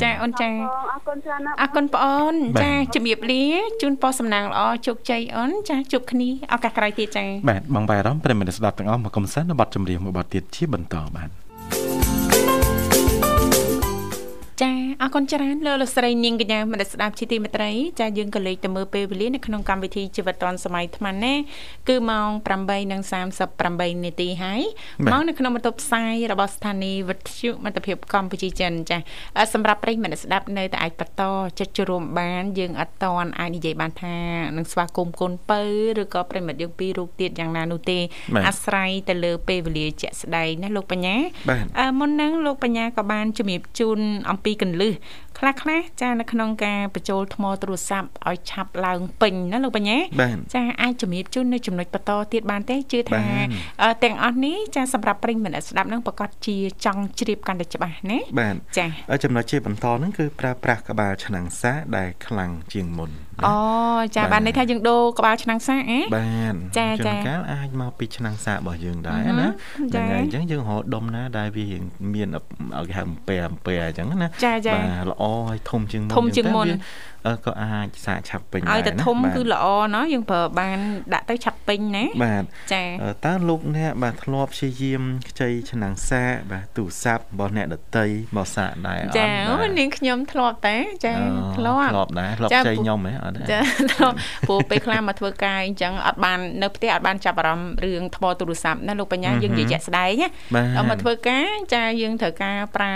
[0.04, 0.50] ចាអូនចា
[0.92, 3.44] អរគុណច្រើនណាអរគុណបងអូនចាជំរាបលា
[3.82, 11.30] ជូនពរសំណាងល្អជោគជ័យអូនចាជួបគ្នាឱកាសក្រោយទៀតចាបាទបងបាយអារម្មណ៍ប្រិមត្តស្ដាប់ទាំងអស់មកកំសាន្តនៅបទចម្រៀងមួយបទទៀតជាបន្តបាទ
[14.62, 21.34] ចា អរគុណច្រើនលោកលោកស្រីនាងកញ្ញាមនស្ដាប់ជីទីមេត្រីចាយើងក៏លេខទៅមើលពេលវេលានៅក្នុងកម្មវិធីជីវិតឌွန်សម័យថ្មណា
[21.88, 22.30] គឺម៉ោង
[22.98, 24.62] 8:38នាទីហើយ
[25.12, 28.98] ម៉ោងនៅក្នុងបន្ទប់ផ្សាយរបស់ស្ថានីយ៍វិទ្យុមិត្តភាពកម្ពុជាចិនចា
[29.54, 31.24] សម្រាប់ប្រិយមិត្តស្ដាប់នៅតែអាចបន្ត
[31.60, 34.18] ចិត្តជួមបានយើងអត់តន់អាចនិយាយបានថា
[34.58, 35.62] នឹងស្វាគមន៍កូនពៅ
[36.02, 38.00] ឬក៏ប្រិមិត្តយើងពីររូបទៀតយ៉ាងណានោះទេ
[38.48, 41.16] អាស្រ័យទៅលើពេលវេលាជាក់ស្ដែងណាលោកបញ្ញា
[42.00, 44.00] មុនហ្នឹងលោកបញ្ញាក៏បានជំរាបជូន
[44.32, 44.89] អំពីកលឹះ
[45.38, 49.98] ខ្លះខ្លះចានៅក្នុងការបញ្ចូលថ្មទូរស័ព្ទឲ្យឆាប់ឡើងពេញណាលោកបញ្ញា
[50.56, 53.24] ចាអាចជំរាបជូននៅចំណុចបន្តទៀតបានទេជឿថា
[54.04, 58.86] ទាំងអស់នេះចាសម្រាប់ប្រិញ្ញមិត្តស្ដាប់នឹងប្រកាសជាចង់ជ្រាបកាន់តែច្បាស់ណាបាទចា
[59.24, 63.12] ចំណុចជាបន្តហ្នឹងគឺប្រើប្រាស់ក្បាលឆ្នាំងសាដែលខ្លាំងជាងមុន
[63.48, 63.56] អូ
[64.16, 69.48] ចាបានន័យថាយើងដូរក្បាលឆ្នាំងសាអេបាទចាចាកាលអាចមកពីឆ្នាំងសារបស់យើងដែរណាយ៉ាងណា
[70.22, 71.66] អញ្ចឹងយើងរកដុំណាដែលវា
[72.14, 76.68] មានឲ្យគេហៅអំពែអំពែអញ្ចឹងណាបាទល្អហើយធំជាងមុនធំជាងមុន
[77.46, 80.78] ក៏អាចសាកឆាប់ពេញដែរឲ្យតែធំគឺល្អណោះយើងប្រើបាន
[81.14, 82.84] ដាក់ទៅឆាប់ពេញណាបាទចា
[83.26, 89.32] តើលោកអ្នកបាទធ្លាប់ព្យាយាមខ្ចីឆ្នាំងសាកបាទទូរស័ព្ទរបស់អ្នកដតីមកសាកដែរអត់ចា
[89.80, 91.14] នាងខ្ញុំធ្លាប់តែចា
[91.58, 93.60] ធ្លាប់ធ្លាប់ដែរធ្លាប់ខ្ចីខ្ញុំហ៎អត់ចា
[93.94, 94.16] ធ្លាប់
[94.48, 100.28] ព្រោះពេលខ្លះមកធ្វើការអញ្ចឹងអត់បាននៅផ្ទះអត់បានចាប់អារម្មណ៍រឿងថ្មទូរស័ព្ទណាលោកបញ្ញាយើងនិយាយជាក់ស្ដែងណា
[100.78, 102.96] ដល់មកធ្វើការចាយើងត្រូវការប្រើ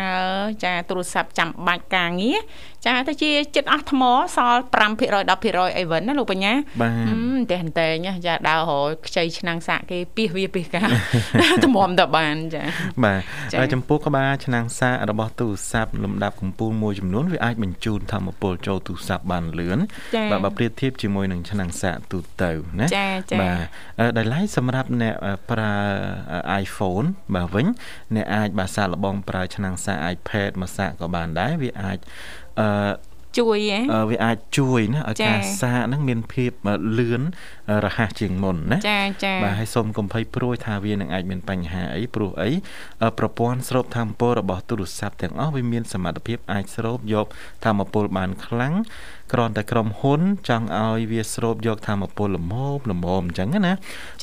[0.65, 2.39] ចាទូរស័ព្ទចាំបាច់ការងារ
[2.85, 4.01] ចាទៅជាចិត្តអស់ថ្ម
[4.35, 4.75] សល់5%
[5.29, 6.91] 10%អីវិញណាលោកបញ្ញាបា
[7.51, 10.83] ទតែតែញចាដើររយខ្ចីឆ្នាំងសាក់គេពីវាពីកា
[11.63, 12.63] តម្រាំតបានចា
[13.03, 13.21] បាទ
[13.59, 19.79] ហើយចំពោះក្បាលឆ្នាំងសាករបស់ទូរស័ព្ទលំដាប់កម្ពស់មួយចំនួនវាអាចបញ្ជូនធម្មពលចូលទូរស័ព្ទបានលឿន
[20.31, 23.65] បាទបើប្រៀបធៀបជាមួយនឹងឆ្នាំងសាកទូទៅណាចាចាបាទ
[24.17, 25.15] ដែលឡៃសម្រាប់អ្នក
[25.51, 25.75] ប្រើ
[26.63, 27.67] iPhone បាទវិញ
[28.15, 31.99] អ្នកអាចបាទសាកល្បងប្រើឆ្នាំងសាក iPad មកសាកក៏បានដែរវាអាច
[32.59, 33.59] អឺជួយ
[34.09, 36.51] វាអាចជួយណាឲ្យការសាកហ្នឹងមានភាព
[36.97, 37.21] លឿន
[37.85, 42.51] រហ័សជាងមុនណាចាចាបាទហើយសូមកុំភ័យព្រួយថាវានឹងអាចមានបញ្ហាអីព្រោះអី
[43.17, 47.27] ប្រព័ន្ធស្រូបធម្មពលរបស់ទូរស័ព្ទទាំងអស់វាមានសមត្ថភាពអាចស្រូបយក
[47.65, 48.73] ធម្មពលបានខ្លាំង
[49.31, 52.53] គ្រាន់តែក្រុមហ៊ុន ចង់ឲ្យវាស្រូបយកធម្មពលល្មម
[52.91, 53.73] ល្មមអញ្ចឹងណា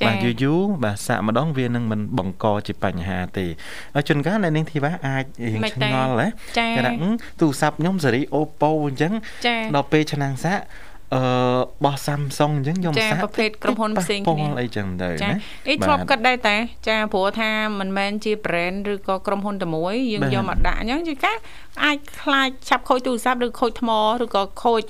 [0.07, 3.47] បាទយូរយូរបាទសាក់ម្ដងវានឹងមិនបង្កជាបញ្ហាទេ
[3.95, 6.27] ហើយជួនកាលអ្នកនាងធីវ៉ាអាចរៀងឆ្ងល់ហ៎
[6.59, 6.93] គេថា
[7.41, 9.13] ទូរស័ព្ទខ្ញុំសេរី Oppo អញ្ចឹង
[9.75, 10.63] ដល់ពេលឆ្នាំងសាក់
[11.15, 11.23] អឺ
[11.85, 16.57] បោះ Samsung អញ្ចឹងខ្ញុំសាកប្រភេទក្រុមហ៊ុនផ្សេងគ្នាអីចឹងទៅណានេះធ្លាប់គិតដែរតា
[16.89, 21.37] ចាព្រោះថាមិនមែនជា brand ឬក៏ក្រុមហ៊ុនតែមួយយើងយកមកដាក់អញ្ចឹងជាការ
[21.85, 23.91] អាចខ្លាចឆាប់ខូចទូរស័ព្ទឬខូចថ្ម
[24.23, 24.81] ឬក៏ខូច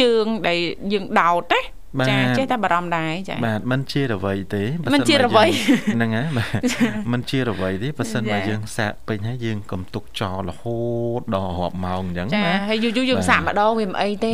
[0.00, 0.58] ជើងដែល
[0.92, 1.60] យើងដោតណា
[2.09, 5.45] ចាចេះតែបារម្ភដែរចាបាទมันជារវៃទេมันជារវៃ
[5.95, 6.61] ហ្នឹងហើយបាទ
[7.11, 10.79] มันជារវៃទេបើសិនបើយើងសាកពេញហើយយើងកុំទុកចោលរហូ
[11.19, 14.33] តដល់រាប់ម៉ោងអញ្ចឹងណាហើយយូរយូរយើងសាកម្ដងវាមិនអីទេ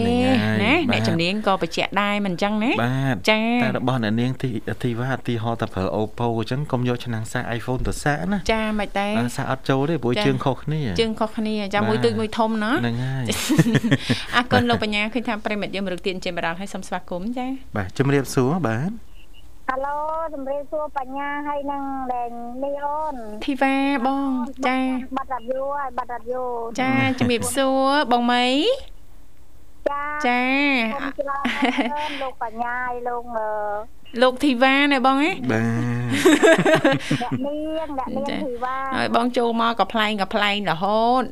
[0.63, 4.49] ណាអ្នកជំនាញក៏បញ្ជាក់ដែរមិនអញ្ចឹងណាបាទចាតែរបស់អ្នកនាងទី
[4.83, 13.25] ទីវ៉ាទីហោតែប្រើ Oppo អញ្ចឹងកុំយកឆ្នាំងសាក iPhone ទៅសាកណាចាមិនតែសាកអត់ចូលទេព្រោះជើងខុសគ្នាជើងខុសគ្នាចាមួយទូចមួយធំណាហ្នឹងហើយ
[14.35, 18.90] អរគុណលោកបញ្ញាឃើញថាប្រិមិត្តយើងមរឹកទៀនជាបារម្ភឲ្យសូមស្វាគមន៍ចា បាទជំរាបសួរបាទ
[19.68, 19.98] ហៅឡូ
[20.34, 21.82] ជំរាបសួរបញ្ញាហើយនឹង
[22.14, 22.30] ដែង
[22.64, 23.14] នេះអូន
[23.46, 23.74] ធីវ៉ា
[24.06, 24.28] បង
[24.66, 24.78] ចា
[25.16, 26.44] បាត់រ៉ាឌីយ៉ូហើយបាត់រ៉ាឌីយ៉ូ
[26.80, 28.46] ចាជំរាបសួរបងមី
[29.90, 30.42] ចាចា
[32.22, 33.24] លោកបញ្ញាហើយលោក
[34.22, 35.90] លោកធីវ៉ាណែបងហ៎បាទ
[37.22, 41.24] អ្នកនាងអ្នកនាងធីវ៉ាហើយបងចូលមកក៏ផ្លែងក៏ផ្លែងរហូត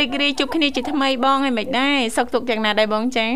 [0.00, 3.28] រីករាយជួបគ្នាជាថ្មីបងហើយមិនដែរសុខទុក្ខយ៉ាងណាដែរបងចា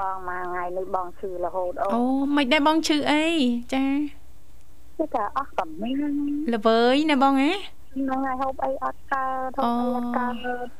[0.00, 2.02] បងមួយថ្ងៃនេះបងឈឺរហូតអូអូ
[2.36, 3.24] មិនដែរបងឈឺអី
[3.74, 3.84] ចា
[4.96, 6.14] គឺថាអស់កម្លាំង
[6.54, 7.52] ល្វើយណាបងហ៎
[7.94, 10.34] ហ្នឹងហើយហូបអីអត់កើតហូបអីអត់កើត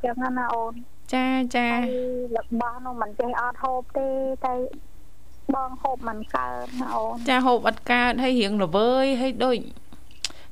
[0.05, 0.73] ចឹងណាអូន
[1.15, 1.27] ចា
[1.57, 4.09] ចារបស់នោះមិនចេះអត់ហូបទេ
[4.47, 4.55] តែ
[5.55, 9.57] បងហូបមិនកើតណាអូនចាហូបអត់កើតហើយរៀងល្វើយហើយដូច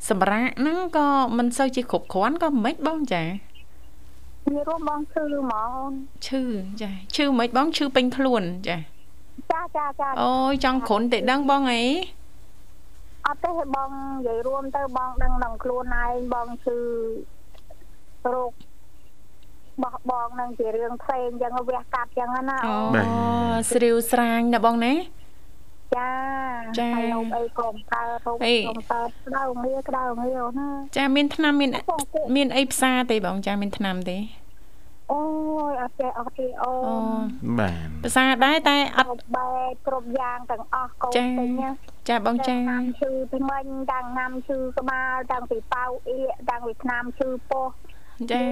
[0.09, 3.23] សម្រាកហ្នឹងក៏មិនសូវជាគ្រប់គ្រាន់ក៏មិនបងចា
[4.49, 5.89] វារួមបងឈឺហ្មង
[6.27, 6.43] ឈឺ
[6.81, 8.79] ចាឈឺមិនបងឈឺពេញខ្លួនចា
[9.53, 11.85] ចាចាចាអូយចង់គ្រុនតែដឹងបងអី
[13.27, 16.79] អត់ទេបងនិយាយរួមទៅបងដឹងដល់ខ្លួនឯងបងឈឺ
[18.35, 18.53] រោគ
[19.83, 22.77] បោះបងនឹងជារឿងផ្សេងចឹងវះកាត់ចឹងណាអូ
[23.73, 24.93] ស្រាវស្រាញណាបងណា
[25.97, 26.11] ចា
[26.79, 28.37] ចាហើយអីកុំកើតហូប
[28.69, 31.71] កុំកើតក្តៅងៀក្តៅងៀណាចាមានថ្នាំមាន
[32.37, 34.19] មានអីផ្សារទេបងចាមានថ្នាំទេ
[35.13, 35.23] អូ
[35.71, 36.73] យអត់ទេអត់ទេអូ
[37.59, 41.71] បាទផ្សារដែរតែអត់បែបគ្រប់យ៉ាងទាំងអស់កូនពេញណា
[42.09, 42.57] ចាបងចា
[43.01, 47.67] ឈឺពីមិញតាំងណាំឈឺក្បាលតាំងពីប៉ៅអៀកតាំងពីឆ្នាំឈឺពោះ
[48.33, 48.43] ចា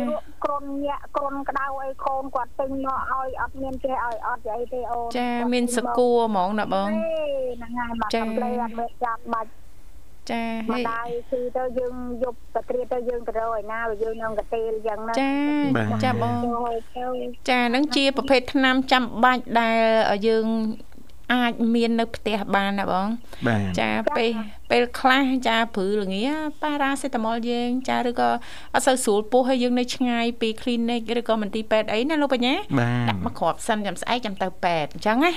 [0.45, 9.51] ក្រុនញាក់ក្រុនក្តៅអីកូនគាត់ទិញមកឲ្យអត់មានចេះឲ្យអត់អីទេអូនចាមានសគួរហ្មងណាបងហ្នឹងហើយមកកំ pl អត់មានចាប់បាច់
[10.31, 15.33] ចាម្ដាយគឺទៅយើងយប់ប្រត្រៀតទៅយើងទៅរកឯណាយើងនឹងកទេលយ៉ាងណាចា
[16.05, 16.35] ចាបង
[17.51, 19.79] ចានឹងជាប្រភេទថ្នាំចាំបាច់ដែល
[20.29, 20.47] យើង
[21.33, 23.09] អាចមាននៅផ្ទះបានណាបង
[23.81, 24.31] ចាពេល
[24.71, 26.27] ពេលខ្លះចាព្រឺល្ងា
[26.63, 28.31] ប៉ារ៉ាសេតាមុលយើង ចាឬក៏
[28.75, 32.55] អត់សូវស្រួលពោះហើយយើងនៅឆ្ងាយពី clinic ឬក៏មន្ទីរពេទ្យអីណាលោកបញ្ញា
[33.09, 35.33] ដាក់មកគ្រាប់សិនចាំស្អែកចាំទៅពេទ្យអញ្ចឹងណា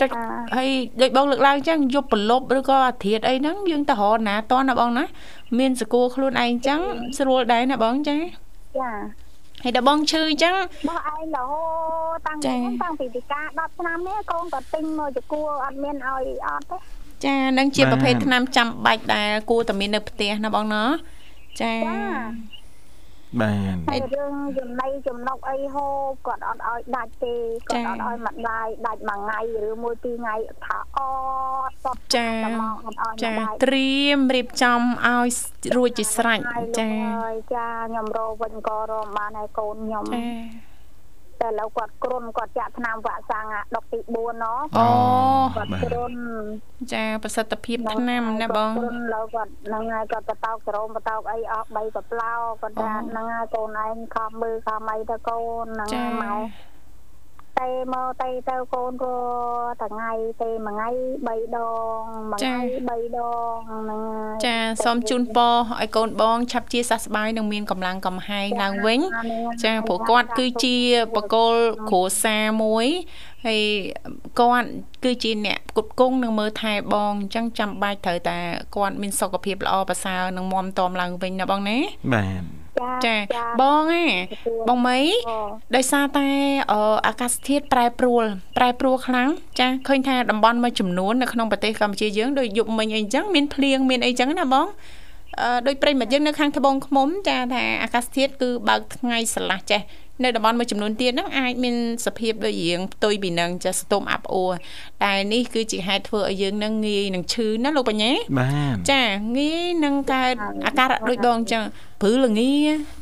[0.00, 0.10] ចុច
[0.56, 0.68] ហើយ
[1.02, 5.04] ដូចបងលើកឡើងអញ្ចឹងយប់ប្រលប់ឬក៏អាធិធអីហ្នឹងយើងទៅរកណាតណាបងណា
[5.58, 6.80] មានសកួរខ្លួនឯងអញ្ចឹង
[7.18, 8.16] ស្រួលដែរណាបងចា
[8.78, 9.27] ចា
[9.64, 10.54] ហើយដល់បងឈឺអញ្ចឹង
[10.88, 11.62] បងឯងរហូ
[12.14, 16.76] តតាំងពីតាំងពីពិការ10ឆ្នាំនេះកូនក៏ទិញមកចកួរអត់មានឲ្យអត់ទេ
[17.24, 20.84] ចានឹងជាប្រភេទថ្នាំចាំបាច់ដែលគួរតែមាននៅផ្ទះណាបងណា
[21.60, 21.72] ចា
[23.42, 27.34] បានហើយរឿងចំណៃចំណុកអីហូបគាត់អត់ឲ្យដាច់ទេ
[27.68, 30.34] គាត់អត់ឲ្យម្ដាយដាច់មួយថ្ងៃឬមួយពីរថ្ងៃ
[30.66, 30.98] ថាអ
[31.68, 32.30] ត់សតចា
[33.24, 35.28] ចាត្រៀមរៀបចំឲ្យ
[35.76, 36.40] រួចជាស្រេច
[36.80, 36.90] ចា
[37.54, 40.67] ចាខ្ញុំរកវិញក៏រកបានហើយកូនខ្ញុំចា
[41.40, 44.44] តែឥឡូវគាត់គ្រុនគាត់ចាក់ថ្នាំវាក់សាំងអាដុកទី4ណ
[44.78, 44.86] អូ
[45.56, 46.14] គាត់គ្រុន
[46.92, 55.90] ចាប្រសិទ្ធភាពថ្នាំណាបងគ្រុនឥឡូវគាត់ហ្នឹងហើយគាត់បតោកសរោមបតោកអីអស់3កប្លោគាត់ថាហ្នឹងហើយកូនឯងខំមើលខំអីទៅកូនហ្នឹង
[56.22, 56.34] ម៉ែ
[57.60, 59.16] ទៅមកទៅទៅកូនក៏
[59.82, 60.88] ថ្ងៃទេមួយថ្ងៃ
[61.26, 61.58] 3ដ
[61.98, 63.20] ងមួយថ្ងៃ3ដ
[63.52, 64.02] ងហ្នឹង
[64.44, 69.00] ចាសូមជូនពរឲ្យកូនបងឆាប់ជាសះស្បើយនិងមានកម្លាំងកំហែងឡើងវិញ
[69.64, 70.76] ចាព្រោះគាត់គឺជា
[71.16, 71.54] បកគល
[71.90, 72.86] គ្រួសារមួយ
[73.46, 73.62] ហើយ
[74.40, 74.68] គាត់
[75.04, 78.38] គឺជាអ្នកគុតគង់នឹងមើលថែបងអញ្ចឹងចាំបាច់ត្រូវតែ
[78.76, 81.78] គាត់មានសុខភាពល្អប្រសើរនិងមាំទាំឡើងវិញណាបងណា
[82.14, 82.57] បាទ
[83.06, 83.16] ចា
[83.60, 84.06] បងហ៎
[84.68, 84.98] បងមី
[85.76, 86.26] ដោយសារតែ
[87.06, 88.24] អាកាសធាតុប្រែប្រួល
[88.58, 89.28] ប្រែប្រួលខ្លាំង
[89.60, 94.66] ចាឃើញថាតំបន់មួយចំនួននៅក្នុងប្រទេសកម្ពុជាយើងដូចយប់មិញអីចឹងមានភ្លៀងមានអីចឹងណាបង
[95.40, 99.80] អឺដោយប្រិមិត្តយើងនៅខាងត្បូងឃ្មុំចាថាអាកាសធាតុគឺបើកថ្ងៃស្រឡះចេះ
[100.24, 101.76] នៅតំបន់មួយចំនួនទៀតហ្នឹងអាចមាន
[102.06, 104.52] សភាពដូចរៀងផ្ទុយពីនឹងចាស្ទុំអាប់អួរ
[105.04, 109.02] តែនេះគឺជាហេតុធ្វើឲ្យយើងនឹងងាយនឹងឈឺណាលោកបញ្ញាបាទចា
[109.38, 110.34] ងាយនឹងកើត
[110.66, 111.64] អាការៈដូចបងអញ្ចឹង
[112.02, 112.54] ព្រឺល្ងា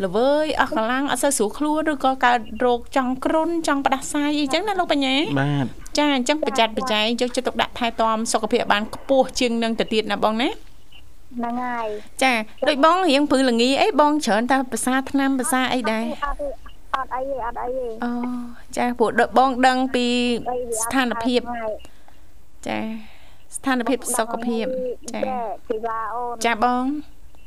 [0.04, 5.66] ល្វើយអស់កម្លាំងអត់សូវស្រួលខ្លួនឬក៏កើតរោគចង់គ្រុនចង់ផ្ដាសាយអីចឹងណាលោកបញ្ញាបាទ
[5.98, 10.50] ចាអញ្ចឹងប្រចាំប្រចែងយកចិត្តទុកដាក់ថែទាំសុខភាពបានខ្ពស់ជាងនឹងទៅទៀតណាបងណា
[11.36, 11.88] ហ្នឹងហើយ
[12.22, 12.32] ចា
[12.68, 16.04] ដូចបងរៀងព្រឺល្ងាអីបងច្រើនតែភាសាថ្នាំភាសាអីដែរ
[16.96, 18.12] អត់អីទេអត់អីទេអូ
[18.76, 20.06] ចាព្រោះបងដឹងពី
[20.82, 21.40] ស្ថានភាព
[22.66, 22.78] ចា
[23.56, 24.66] ស្ថានភាពសុខភាព
[25.12, 25.20] ចា
[25.68, 26.84] ពីវ៉ាអូនចាបង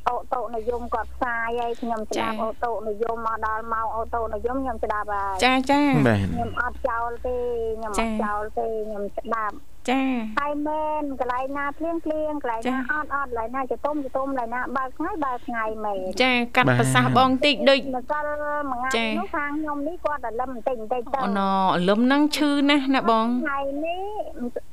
[0.07, 7.35] អូតូនិយមគាត់ផ្សាយហើយខ្ញុំស្ដាប់អូតូនិយមមកដល់ម៉ោងអូតូនិយមខ្ញុំស្ដាប់ហើយចាចាខ្ញុំអត់ចោលទេ
[7.77, 9.55] ខ្ញុំអត់ចោលទេខ្ញុំស្ដាប់
[9.91, 10.01] ចា
[10.39, 18.27] ហើយមែនកន្លែងណាភ្លៀងភ្លៀងកន្លែងណាអត់អត់កន្លែងណាចតុំចតុំកន្លែងណាបើកថ្ងៃបើកថ្ងៃមែនចាកាត់ប្រសាសន៍បងតិចដូចម្សិល
[18.71, 21.41] មួយថ្ងៃនោះខាងខ្ញុំនេះគាត់តែលឹមបន្តិចបន្តិចទៅអូណ
[21.89, 24.03] លឹមហ្នឹងឈឺណាស់ណាបងថ្ងៃនេះ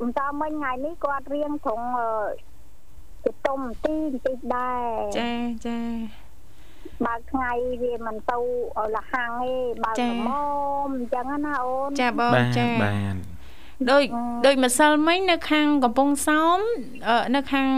[0.01, 1.87] មិនតមិញថ្ងៃនេះគាត់រៀងត្រង់
[3.27, 4.85] ចតុំទីបន្តិចដែរ
[5.19, 5.31] ចា
[5.67, 5.79] ចា
[7.07, 7.53] បើកថ្ងៃ
[7.83, 8.39] វាមិនទៅ
[8.95, 9.53] លហាំងទេ
[9.85, 13.15] បើកមុំអញ្ចឹងណាអូនចាបងចាបាន
[13.91, 14.03] ដោយ
[14.47, 16.59] ដោយម្សិលមិញនៅខាងកំពង់សោម
[17.37, 17.69] នៅខាង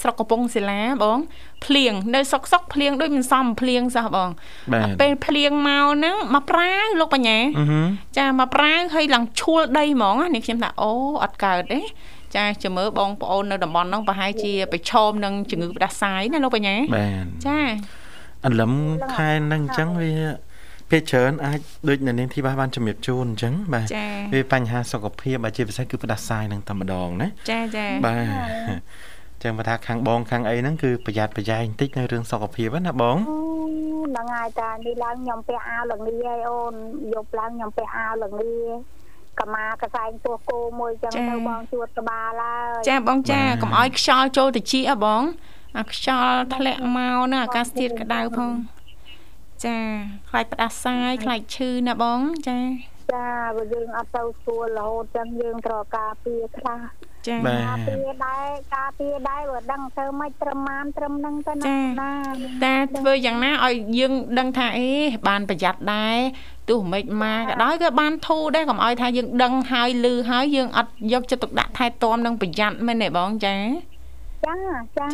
[0.00, 1.18] ស្រុកកំពង់សិលាបង
[1.64, 4.30] ភ្លៀងនៅសុកសុកភ្លៀងដូចមិនសមភ្លៀងសោះបង
[5.00, 7.38] ពេលភ្លៀងមកហ្នឹងមកប្រាវលោកបញ្ញា
[8.18, 11.80] ចាមកប្រាវហើយឡើងឈួលដីហ្មងនេះខ្ញុំថាអូអត់កើតទេ
[12.36, 17.60] ចាចាំមើលបងប្អូននៅតំបន់ហ្នឹងប្រហែលជាប្រឈមនឹងជំងឺផ្ដាសាយណាលោកបញ្ញាបាទចា
[18.44, 18.72] អន្លឹម
[19.14, 20.12] ខែហ្នឹងអញ្ចឹងវា
[20.94, 23.86] ភាគច្រើនអាចដូចនៅនាងធីបាបានជំរាបជូនអញ្ចឹងបាទ
[24.34, 28.80] វាបញ្ហាសុខភាពអាជាពិសេសគឺផ្ដាសាយនឹងតែម្ដងណាចាចាបាទ
[29.42, 36.74] ចឹងបើថាខាងបងខាងអីហ្នឹងគឺប្រយ័ត្នប្រយែងតិចនៅរឿងសុខភាពណាបងហ្នឹងហើយតានេះឡើងខ្ញុំពាក់អាវលងីហើយអូន
[37.14, 38.52] យប់ឡើងខ្ញុំពាក់អាវលងី
[39.40, 45.22] កម៉ាកសែងពោះគោមួយចឹងទៅបងជួតក្បាលហើយចាបងចាកុំឲ្យខ្យល់ចូលទៅជីអបង
[45.78, 48.50] អាខ្យល់ធ្លាក់មកណាអាកាសធាតុក្តៅផង
[49.66, 49.78] ចា
[50.30, 52.58] ខ្លាចផ្ដាសាយខ្លាចឈឺណាបងចា
[53.12, 56.80] ចាបើយើងអត់ទៅស្គាល់រហូតចឹងយើងត្រូវការពារខ្លះ
[57.28, 58.46] ចាការពារដែរ
[58.76, 61.64] ការពារដែរបើដឹងទៅមិនត្រឹមបានត្រឹមហ្នឹងទៅណា
[62.64, 64.90] តាធ្វើយ៉ាងណាឲ្យយើងដឹងថាអេ
[65.28, 66.16] បានប្រយ័ត្នដែរ
[66.70, 73.56] ទោះមិនមកក៏ដោយក៏បានធូរដែរកុំឲ្យថាយើងដឹងហើយលឺហើយយើងអត់យកចិត្តទុកដាក់ថែទាំនិងប្រយ័ត្នមែនទេបងចា
[74.46, 74.54] ចា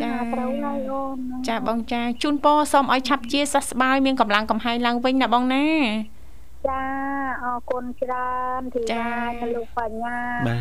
[0.01, 1.17] ចាត្រូវហើយអូន
[1.47, 5.67] ចាបងចាជូនពរសូមឲ្យឆាប់ជាសះស្បើយមានកម្លាំងកំហែងឡើងវិញណាបងណា
[6.69, 6.83] ចា
[7.43, 9.07] អរគុណច្រើនធីតា
[9.55, 10.17] លោកបញ្ញា
[10.47, 10.57] បា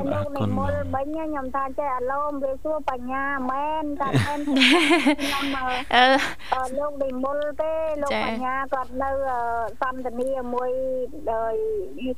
[0.00, 5.44] ទអរគុណមុលមិញខ្ញុំថាចេះអាឡូមវាសួរបញ្ញាមែនតែមែនខ្ញុំ
[6.54, 9.10] អឺលោកនិមលទេលោកបញ្ញាគាត់នៅ
[9.80, 10.70] សន្តានាមួយ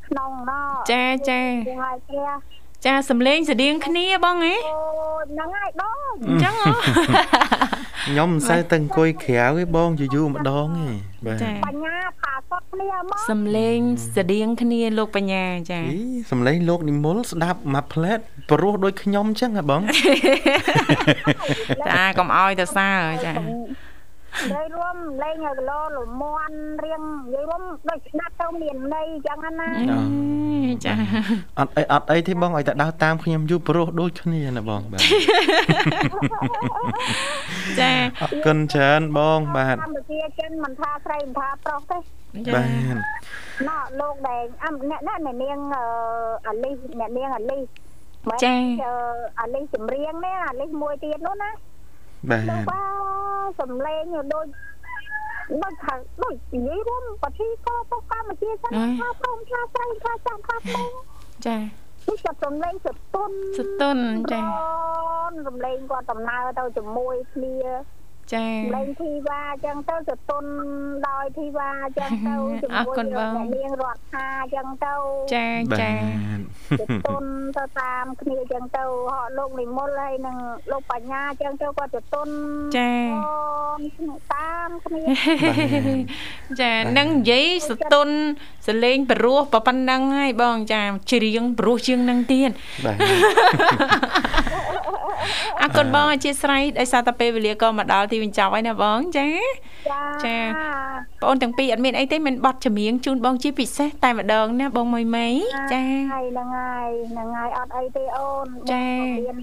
[0.06, 1.40] ក្នុងណោចាចា
[1.82, 4.76] ហើយព្រះ ចាសំលេងស្តៀងគ្នាបងហ៎អូ
[5.30, 6.54] ហ្នឹងហើយបងអញ្ចឹង
[8.06, 10.90] ខ្ញុំមិនសូវទៅអង្គុយក្រៅទេបងយូរយូរម្ដងទេ
[11.26, 13.78] បាទបញ្ញាផាសុតគ្នាមកសំលេង
[14.16, 18.18] ស្តៀងគ្នាលោកបញ្ញាចាអីសំលេងលោកនិមលស្ដាប់មួយផ្លែត
[18.50, 19.80] ព្រោះដូចខ្ញុំអញ្ចឹងហ៎បង
[21.88, 22.88] តាកុំអោយទៅសើ
[23.24, 23.32] ចា
[24.34, 29.68] និយាយរួមលេងឲ្យគីឡូលមន់រៀងនិយាយរួមដូចស្ដាប់ទៅមានន័យចឹងណា
[30.84, 30.94] ចា
[31.58, 35.00] អត់អីអត់អីទេបងឲ្យតែដើរតាមខ្ញុំយូរប្រុសដូចគ្នាណាបងបាទ
[37.80, 41.98] ចាអរគុណច្រើនបងបាទកម្ពុជាចិនមិនថាស្រីមិនថាប្រុសទេ
[42.54, 42.96] បាទ
[43.68, 44.42] ណ៎លោកដែល
[44.90, 45.58] អ្នកអ្នកនាង
[46.46, 47.62] អាលីសអ្នកនាងអាលីស
[48.44, 48.54] ចា
[49.40, 51.50] អាលីសចម្រៀងនេះអាលីសមួយទៀតនោះណា
[52.30, 54.02] បាទសំឡេង
[54.34, 54.46] ដូច
[55.62, 60.92] ដូចថាដូចនិយាយរួមប្រតិក៏ទៅកម្ពុជាសិនថាព្រមថាស្រីថាចាំថាព្រម
[61.46, 63.98] ចានេះគាត់សំឡេងសតុនសតុន
[64.32, 64.40] ចា
[65.46, 67.54] សំឡេងគាត់ដំណើរទៅជាមួយគ្នា
[68.32, 70.44] ចាលេងធីវ៉ាអញ្ចឹងទៅសតុន
[71.08, 74.94] ដោយធីវ៉ាអញ្ចឹងទៅជាមួយអ្នកនាងរដ្ឋាអញ្ចឹងទៅ
[75.34, 75.46] ចា
[75.80, 75.92] ចា
[76.78, 77.24] សតុន
[77.56, 80.36] ទៅតាមគ្នាអញ្ចឹងទៅហកលោកនិមលហើយនឹង
[80.70, 82.28] លោកបញ្ញាអញ្ចឹងទៅគាត់សតុន
[82.78, 82.92] ចា
[84.34, 85.02] តាមគ្នា
[86.60, 88.08] ចានឹងនិយាយសតុន
[88.68, 92.50] សលេងបរោះប៉ុណ្ណឹងហើយបងចាច្រៀងបរោះជាងនឹងទៀត
[92.84, 92.96] បាទ
[95.62, 99.28] អរគុណបងអធិស្ឋានដោយសារតែពេលវេលាក៏មកដល់ទីបញ្ចប់ហើយណាបងចា
[100.24, 105.28] ចាបងអូនទាំងពីរអត់មានអីទេមានបတ်ចម្រៀងជូនបងជាពិសេសតែម្ដងណាបងមួយមី
[105.72, 108.86] ចាហើយហ្នឹងហើយហ្នឹងហើយអត់អីទេអូនចា
[109.18, 109.38] មាន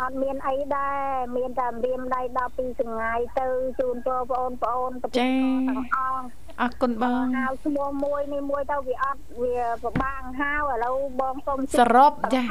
[0.00, 0.98] អត់មានអីដែរ
[1.36, 3.46] មានតែរៀមដៃដល់ពីសងាយទៅ
[3.80, 6.24] ជូនពរបងអូនបងអូនចាទាំងអស់
[6.62, 12.42] អរគុណបងហៅឈ្មោះមួយនេះមួយទៅវាអត់វាពិបាកហៅឥឡូវបងសុំសរុបចា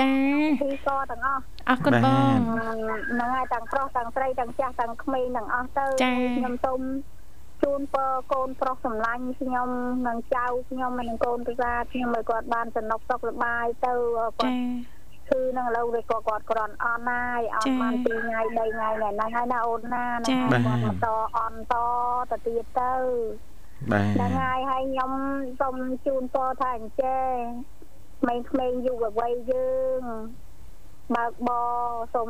[0.00, 0.12] ចា
[0.62, 2.36] ពីកទាំងអស់អរគុណបង
[3.10, 5.86] ហ្នឹងហើយទាំងប្រុសទាំងស្រីទាំងចាស់ទាំងក្មេងទាំងអស់ទៅ
[6.38, 6.80] ខ្ញុំសូម
[7.62, 9.68] ជូនពរកូនប្រុសសម្លាញ់ខ្ញុំ
[10.08, 13.94] និងចៅខ្ញុំនិងកូនប្រសាខ្ញុំឲ្យគាត់បានសំណុកសុខសប្បាយទៅ
[14.38, 14.56] គាត់
[15.30, 21.74] គឺនឹងឥឡូវវាក៏គាត់ក្រន់អន់ហើយអត់បាន2ថ្ងៃ3ថ្ងៃហ្នឹងហើយណាអូនណាគាត់បន្តអន់ត
[22.30, 22.92] ទៅទៀតទៅ
[23.90, 25.12] បាទហ្នឹងហើយហើយខ្ញុំ
[25.60, 25.76] សូម
[26.06, 27.28] ជូនពរថាអញ្ចេះ
[28.20, 30.02] ក្មេងៗយុវវ័យយើង
[31.14, 31.50] បើកប
[32.14, 32.28] សូម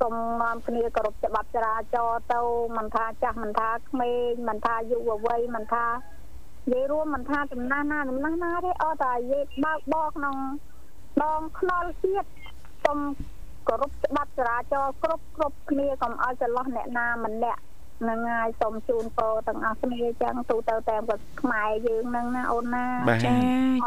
[0.00, 2.40] សូមនាំគ្នាគោរពច្បាប់ចរាចរណ៍ទៅ
[2.76, 10.36] មិនថាចាស់មិនថាក្មេងមិនថាយុវវ័យមិនថានិយាយរួមមិនថាចំណាស់ណាចំណាស់ណាទេអត់តែនិយាយបើកបក្នុង
[11.22, 12.28] ដងខ្នល់ជាតិ
[12.84, 12.98] សូម
[13.68, 17.60] គោរពច្បាប់ចរាចរណ៍គ្រប់គ្រប់គ្នាកុំឲ្យចន្លោះអ្នកណាម្នាក់
[18.00, 22.86] ហ្នឹងហើយសូមជូនពរទាំងអស់គ្នាចឹងទូទៅតាមគាត់ខ្មែរយើងហ្នឹងណាអូនណា
[23.24, 23.36] ចា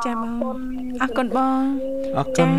[0.05, 0.58] ចាបង
[1.03, 1.62] អរគុណបង
[2.18, 2.49] អរគុណ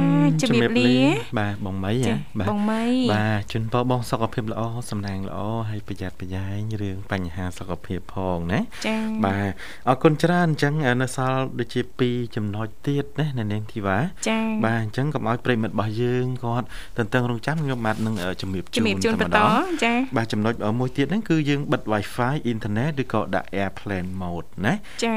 [0.43, 0.95] ជំរាបលា
[1.39, 1.95] បាទបងមី
[2.39, 5.39] បាទបងមីបាទជូនពរបងសុខភាពល្អសំណាងល្អ
[5.71, 8.97] ហើយប្រយ័ត្នប្រយែងរឿងបញ្ហាសុខភាពផងណាចា
[9.27, 9.51] បាទ
[9.89, 16.67] អរគុណច្រើនអញ្ចឹងនៅសល់ដូចជា2ចំណុចទៀតណានៅនាងធីវ៉ាចាបាទអញ្ចឹងកុំឲ្យប្រិមិត្តរបស់យើងគាត់
[16.99, 19.41] តន្ទឹងរង់ចាំខ្ញុំបាទនឹងជំរាបជូនជំរាបជូនបន្ត
[19.85, 24.75] ចាបាទចំណុចមួយទៀតហ្នឹងគឺយើងបិទ Wi-Fi អ៊ីនធឺណិតឬក៏ដាក់ Airplane Mode ណា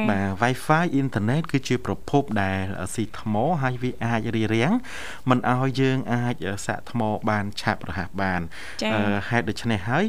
[0.09, 2.59] បាទ Wi-Fi អ៊ីនធឺណិតគឺជាប្រភពដែល
[2.95, 4.73] ស៊ីថ្មហើយវាអាចរារាំង
[5.29, 8.41] មិនឲ្យយើងអាចសាកថ្មបានឆាប់រហ័សបាន
[9.29, 10.05] ហេតុដូច្នេះហើយ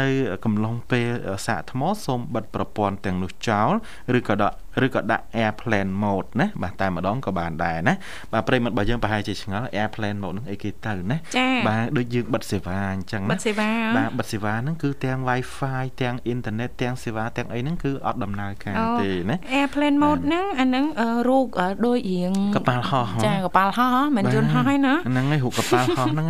[0.00, 0.08] នៅ
[0.44, 1.10] កំឡុងពេល
[1.46, 3.72] សាកថ្មសូមបិទប្រព័ន្ធទាំងនោះចោល
[4.18, 7.94] ឬក៏ដាក់ ឬក៏ដាក់ airplane mode ណាបាទតែម្ដងក៏បានដែរណា
[8.32, 11.16] បាទប្រិមត្តរបស់យើងប្រហែលជាឆ្ងល់ airplane mode ហ្នឹងអីគេទៅណា
[11.68, 20.84] បាទដូចយើងបិទសេវាអញ្ចឹងណាបិទសេវាបាទបិទសេវាហ្នឹងគឺទាំង wifi ទាំងអ៊ីនធឺណិតទាំងសេវាទាំងអីហ្នឹងគឺអត់ដំណើរការទេណា airplane mode ហ្នឹងអាហ្នឹង
[21.28, 21.46] រូប
[21.86, 26.26] ដូចរៀងកប៉ាល់ហោះចាកប៉ាល់ហោះមិនយន្តហោះឯណាហ្នឹងហើយរូបកប៉ាល់ហោះហ្នឹង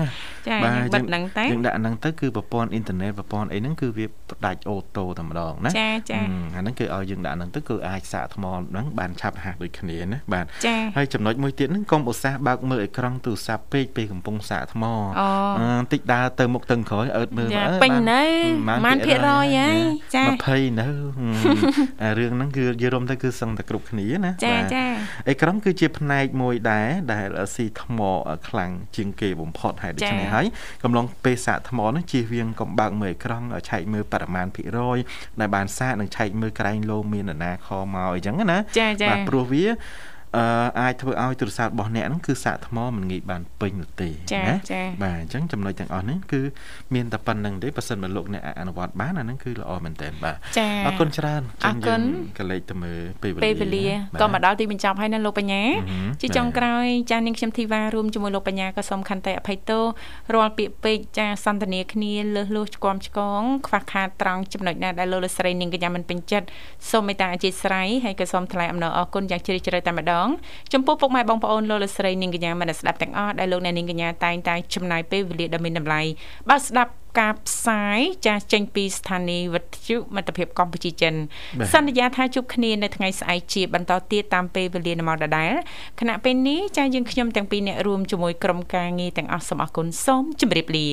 [0.48, 6.20] ចាយើងបិទហ្នឹងតែយើងដាក់ហ្នឹងទៅគឺប្រព័ន្ធអ៊ីនធឺណិតប្រព័ន្ធអីហ្នឹងគឺវាផ្ដាច់អូតូតែម្ដងណាចាចា
[6.54, 14.84] អាហ្នឹងគឺឲ្យយើងដាក់ហ្នឹងទៅគឺអាចសាកថ្មហ្នឹងបានឆាប់រហ័សដូចគ្នាណាបាទចា៎ហើយចំណុចមួយទៀតហ្នឹងកុំឧស្សាហ៍បើកមើលអេក្រង់ទូរស័ព្ទពេកពេលកំពុងសាកថ្ម
[15.20, 17.48] អូតិចដើរទៅមុខទៅក្រោយអើតមើល
[17.82, 18.22] ពេញនៅ
[18.86, 19.78] បានភាគរយហើយ
[20.14, 20.88] ចា20នៅ
[22.02, 24.84] អារឿងហ្នឹងគឺយល់រំទៅគឺសឹងតែគ្រប់គ្នាណាចាចា
[25.28, 28.00] អេក្រង់គឺជាផ្នែកមួយដែរដែលស៊ីថ្ម
[28.48, 30.46] ខ្លាំងជាងគេបំផុតហើយដូច្នេះហើយ
[30.84, 34.98] កំឡុងពេលសាកថ្មហ្នឹងជៀសវាងកុំបើកមើលអេក្រង់ឆែកមើលបរិមាណភាគរយ
[35.40, 38.58] ដែលបានសាកនឹងឆែកមើលក្រែងលោមាននរណាខមកអីចឹងណា
[39.10, 39.64] បាទព្រោះវា
[40.36, 40.44] អឺ
[40.80, 44.54] អាចធ្វើឲ្យទូរស័ព្ទរបស់អ្នកហ្នឹងគឺសាកថ្មមិនងាយបានពេញនោះទេណា
[45.02, 46.40] បាទអញ្ចឹងចំណុចទាំងអស់នេះគឺ
[46.94, 50.36] មានតែប៉ុណ្្នឹងទេបើសិនបើលោកអ្នកអនុវត្តបានអាហ្នឹងគឺល្អមែនតើបាទ
[50.86, 52.00] អរគុណច្រើនអរគុណ
[52.38, 53.86] កលេចទៅមើលពេលវេលាពេលវេលា
[54.20, 55.62] ក៏មកដល់ទីបញ្ចប់ហើយណាលោកបញ្ញា
[56.20, 59.84] ជាចុងក្រោយចានាងខ្ញុំធីវ៉ារួមជាមួយលោកបញ្ញាក៏សូមខន្តីអភ័យទោស
[60.34, 66.46] រាល់ពាក្យពេចន៍ចាសន្ទនាគ្នាលើសលួសឆ្គំឆ្គងខ្វះខាតត្រង់ចំណុចណាដែលលោកលស្រីនាងកញ្ញាមិនពេញចិត្ត
[66.90, 70.23] សូមមេត្តាអធិស្ឋានហើយក៏សូមថ្លែងអំណរអគុណយ៉ាងជ្រាលជ្រៅតែម្ដង
[70.72, 76.00] ចំពោះពុកម៉ែបងប្អូនលោកលោកស្រីនាងកញ្ញាមនស្ដាប់ទាំងអស់ដែលលោកអ្នកនាងកញ្ញាតែងតែចំណាយពេលវេលាដ៏មានតម្លៃ
[76.50, 81.14] បើស្ដាប់ការផ្សាយចាស់ចេញពីស្ថានីយ៍វិទ្យុមិត្តភាពកម្ពុជាចិន
[81.72, 85.52] សន្យាថាជួបគ្នានៅថ្ងៃស្អែកជាបន្តទៀតតាមពេលវេលាម៉ោងដដែល
[86.00, 90.88] ខណៈពេលនេះចាស់យើងខ្ញុំទាំងពីរអ្នករួមជាមួយក្រុមការងារទាំងអស់សូមអរគុណសូមជម្រាបលា